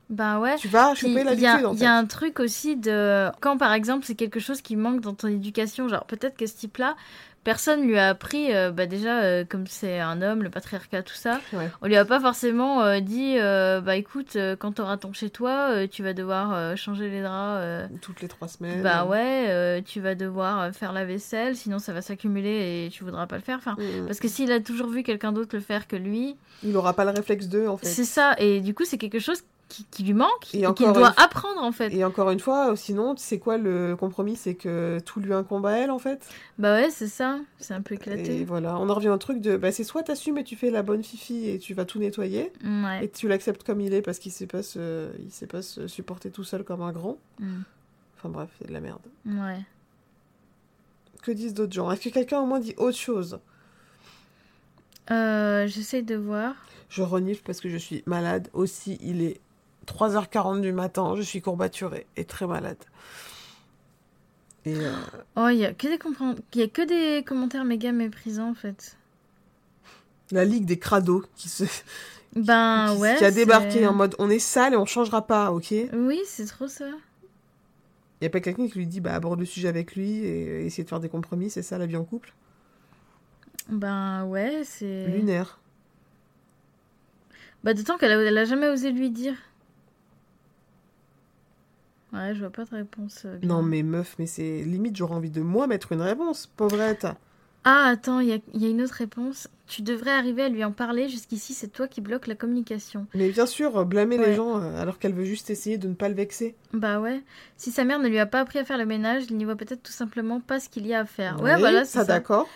[0.09, 0.57] Ben ouais.
[0.57, 1.87] tu vas choper y, l'habitude, il y fait.
[1.87, 5.29] a un truc aussi de quand par exemple c'est quelque chose qui manque dans ton
[5.29, 6.97] éducation, genre peut-être que ce type-là,
[7.47, 11.15] personne lui a appris, euh, bah déjà euh, comme c'est un homme, le patriarcat, tout
[11.15, 11.71] ça, Ouais.
[11.81, 16.03] on lui a pas forcément euh, dit, bah écoute, quand t'auras ton chez toi, tu
[16.03, 17.89] vas devoir changer les draps.
[18.03, 18.83] Toutes les trois semaines.
[18.83, 23.27] Bah ouais, tu vas devoir faire la vaisselle, sinon ça va s'accumuler et tu voudras
[23.27, 23.59] pas le faire.
[23.59, 24.07] Enfin, Mm.
[24.07, 27.05] parce que s'il a toujours vu quelqu'un d'autre le faire que lui, Il aura pas
[27.05, 27.87] le réflexe d'eux, en fait.
[27.87, 28.35] c'est ça.
[28.39, 31.15] Et du coup, c'est quelque chose qui, qui lui manque Et et, qu'il doit une-
[31.25, 31.93] apprendre en fait.
[31.93, 35.67] Et encore une fois, euh, sinon, c'est quoi le compromis C'est que tout lui incombe
[35.67, 36.25] à elle, en fait
[36.59, 37.41] Bah ouais, c'est ça.
[37.59, 38.45] C'est un peu Et éclaté.
[38.45, 40.83] voilà, on en revient au truc de, bah, c'est soit t'assumes et tu fais la
[40.83, 43.05] bonne fifi et tu vas tout nettoyer, Ouais.
[43.05, 45.89] et tu l'acceptes comme il est parce qu'il sait pas se, il sait pas se
[45.89, 47.19] supporter tout seul comme un grand.
[47.41, 47.63] Mm.
[48.19, 49.01] Enfin bref, c'est de la merde.
[49.27, 49.59] Ouais.
[51.23, 51.91] Que disent d'autres gens?
[51.91, 53.41] Est-ce que quelqu'un au moins dit autre chose?
[55.11, 56.55] Euh, J'essaye de voir.
[56.89, 58.99] Je renifle parce que je suis malade aussi.
[59.03, 59.41] Il est
[59.87, 62.79] 3h40 du matin, je suis courbaturée et très malade.
[64.67, 64.93] Et euh,
[65.37, 65.99] Oh, il y a que des
[66.55, 68.99] il y a que des commentaires méga méprisants en fait.
[70.31, 71.65] la ligue des crados qui se,
[72.35, 73.17] Ben qui, ouais.
[73.17, 75.71] qui a débarqué en mode on est sale et on changera pas, ok?
[75.73, 76.87] Il Oui, c'est trop ça.
[78.21, 80.67] y a pas quelqu'un qui lui dit bah aborde le sujet avec lui et, et
[80.67, 82.35] essayer de faire des compromis, c'est ça la vie en couple?
[83.69, 85.07] Ben ouais, c'est.
[85.07, 85.59] Lunaire.
[87.65, 89.35] Bah d'autant qu'elle a, elle a jamais osé lui dire.
[92.17, 93.23] Ouais, je vois pas de réponse.
[93.27, 93.49] euh, bien.
[93.49, 97.07] Non, mais meuf, mais c'est limite, j'aurais envie de moi mettre une réponse, pauvrette.
[97.69, 99.49] Ah, attends, il y a, y a une autre réponse.
[99.67, 101.09] Tu devrais arriver à lui en parler.
[101.09, 103.09] Jusqu'ici, c'est toi qui bloques la communication.
[103.13, 104.27] Mais bien sûr, blâmer Ouais.
[104.29, 106.55] les gens euh, alors qu'elle veut juste essayer de ne pas le vexer.
[106.73, 107.25] Bah ouais.
[107.57, 109.57] Si sa mère ne lui a pas appris à faire le ménage, il n'y voit
[109.57, 111.43] peut-être tout simplement pas ce qu'il y a à faire.
[111.43, 112.05] Ouais, Oui, voilà, c'est ça.
[112.05, 112.49] d'accord.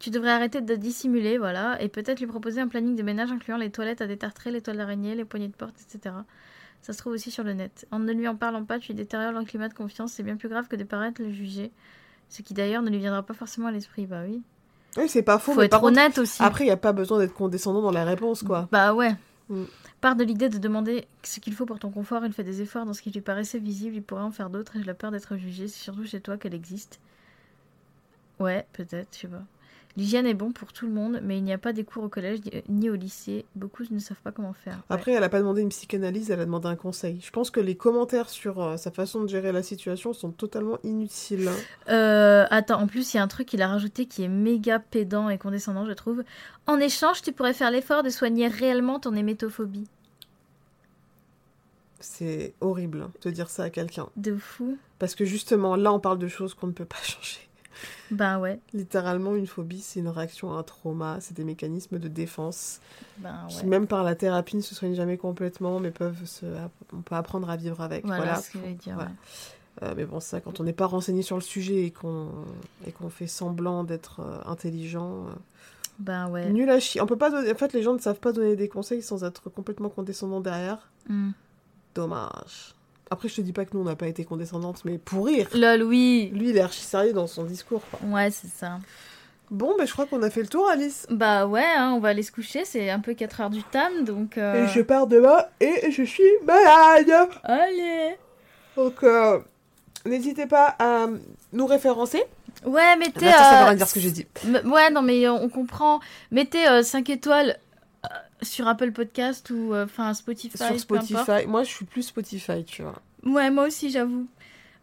[0.00, 3.56] Tu devrais arrêter de dissimuler, voilà, et peut-être lui proposer un planning de ménage incluant
[3.56, 6.12] les toilettes à détartrer, les toiles d'araignée, les poignées de porte, etc.
[6.86, 7.84] Ça se trouve aussi sur le net.
[7.90, 10.48] En ne lui en parlant pas, tu détériores le climat de confiance, c'est bien plus
[10.48, 11.72] grave que de paraître le juger.
[12.28, 14.40] Ce qui d'ailleurs ne lui viendra pas forcément à l'esprit, bah oui.
[14.96, 16.40] Oui, c'est pas faux, Faut mais être par contre, honnête aussi.
[16.40, 18.68] après, il n'y a pas besoin d'être condescendant dans la réponse, quoi.
[18.70, 19.16] Bah ouais.
[19.48, 19.64] Mm.
[20.00, 22.86] Part de l'idée de demander ce qu'il faut pour ton confort, il fait des efforts
[22.86, 25.10] dans ce qui lui paraissait visible, il pourrait en faire d'autres et j'ai la peur
[25.10, 27.00] d'être jugé, c'est surtout chez toi qu'elle existe.
[28.38, 29.42] Ouais, peut-être, je sais pas.
[29.96, 32.08] L'hygiène est bon pour tout le monde, mais il n'y a pas des cours au
[32.10, 33.46] collège ni- ni au lycée.
[33.54, 34.74] Beaucoup ne savent pas comment faire.
[34.74, 34.82] Ouais.
[34.90, 37.18] Après, elle a pas demandé une psychanalyse, elle a demandé un conseil.
[37.24, 40.78] Je pense que les commentaires sur euh, sa façon de gérer la situation sont totalement
[40.84, 41.50] inutiles.
[41.88, 44.78] Euh, attends, en plus, il y a un truc qu'il a rajouté qui est méga
[44.80, 46.22] pédant et condescendant, je trouve.
[46.66, 49.88] En échange, tu pourrais faire l'effort de soigner réellement ton hémétophobie.
[52.00, 54.08] C'est horrible hein, de dire ça à quelqu'un.
[54.16, 54.76] De fou.
[54.98, 57.40] Parce que justement, là, on parle de choses qu'on ne peut pas changer.
[58.10, 58.58] Ben ouais.
[58.72, 62.80] Littéralement, une phobie, c'est une réaction à un trauma, c'est des mécanismes de défense
[63.18, 63.66] Ben qui, ouais.
[63.66, 66.46] même par la thérapie, ne se soignent jamais complètement, mais peuvent se...
[66.92, 68.04] on peut apprendre à vivre avec.
[68.06, 68.40] Voilà, Voilà.
[68.40, 68.94] ce que je dire.
[68.94, 69.10] Voilà.
[69.10, 69.16] ouais.
[69.82, 72.30] Euh, mais bon, ça, quand on n'est pas renseigné sur le sujet et qu'on
[72.98, 75.32] qu'on fait semblant d'être euh, intelligent, euh,
[75.98, 76.48] Ben ouais.
[76.50, 77.00] nul à chier.
[77.02, 77.52] On peut pas donner...
[77.52, 80.88] En fait, les gens ne savent pas donner des conseils sans être complètement condescendants derrière.
[81.08, 81.32] Hmm.
[81.94, 82.74] Dommage.
[83.10, 85.48] Après, je te dis pas que nous, on n'a pas été condescendantes, mais pour rire.
[85.54, 86.30] Lol, oui.
[86.34, 87.82] Lui, il est archi sérieux dans son discours.
[87.90, 88.00] quoi.
[88.08, 88.78] Ouais, c'est ça.
[89.50, 91.06] Bon, ben, je crois qu'on a fait le tour, Alice.
[91.08, 94.04] Bah ouais, hein, on va aller se coucher, c'est un peu 4 heures du tam,
[94.04, 94.38] donc...
[94.38, 97.28] euh, Et je pars demain et je suis malade.
[97.44, 98.16] Allez
[98.76, 99.38] Donc, euh,
[100.04, 101.06] n'hésitez pas à
[101.52, 102.24] nous référencer.
[102.64, 103.26] Ouais, mettez...
[103.26, 104.26] Là, ça, ça veut euh, rien dire ce que j'ai dit.
[104.64, 106.00] Ouais, non, mais on, comprend.
[106.32, 107.54] Mettez 5 étoiles euh,
[108.42, 110.78] sur Apple Podcast ou euh, enfin Spotify, Sur.
[110.78, 111.46] Spotify.
[111.46, 113.00] Moi, je suis plus Spotify, tu vois.
[113.24, 114.26] Ouais, moi aussi, j'avoue.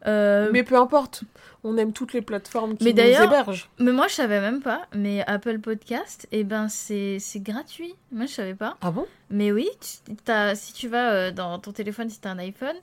[0.06, 0.60] Euh, mais...
[0.60, 1.24] Mais peu importe.
[1.64, 3.70] On aime toutes les plateformes qui Mais nous hébergent.
[3.80, 4.82] moi, je savais même pas.
[4.94, 7.96] Mais Apple Podcast, eh ben, c'est c'est gratuit.
[8.12, 8.76] Moi, je savais pas.
[8.82, 9.06] Ah bon?
[9.30, 10.14] Mais oui, tu-
[10.56, 12.76] si tu vas euh, dans ton téléphone, si t'as un iPhone,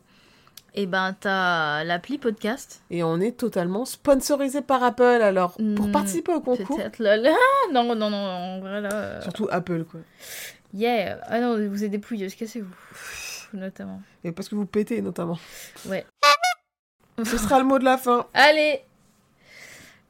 [0.75, 2.81] et ben t'as l'appli podcast.
[2.91, 5.03] Et on est totalement sponsorisé par Apple.
[5.03, 7.27] Alors, pour Hmm, participer au concours, Peut-être lol.
[7.29, 8.89] Ah, non, non, non, en vrai là.
[8.95, 10.01] euh, surtout Apple, quoi.
[10.75, 11.21] Yeah.
[11.27, 12.75] Ah non, vous êtes des pouilleuses, cassez-vous.
[13.53, 14.01] Notamment.
[14.23, 15.39] Et parce que vous pétez, notamment.
[15.87, 16.07] Ouais.
[17.25, 18.27] Ce sera le mot de la fin.
[18.35, 18.81] Allez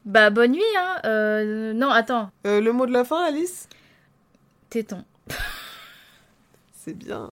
[0.05, 1.01] Bah, bonne nuit, hein.
[1.05, 2.31] Euh, non, attends.
[2.47, 3.69] Euh, le mot de la fin, Alice?
[4.69, 5.05] Téton.
[6.75, 7.29] C'est bien.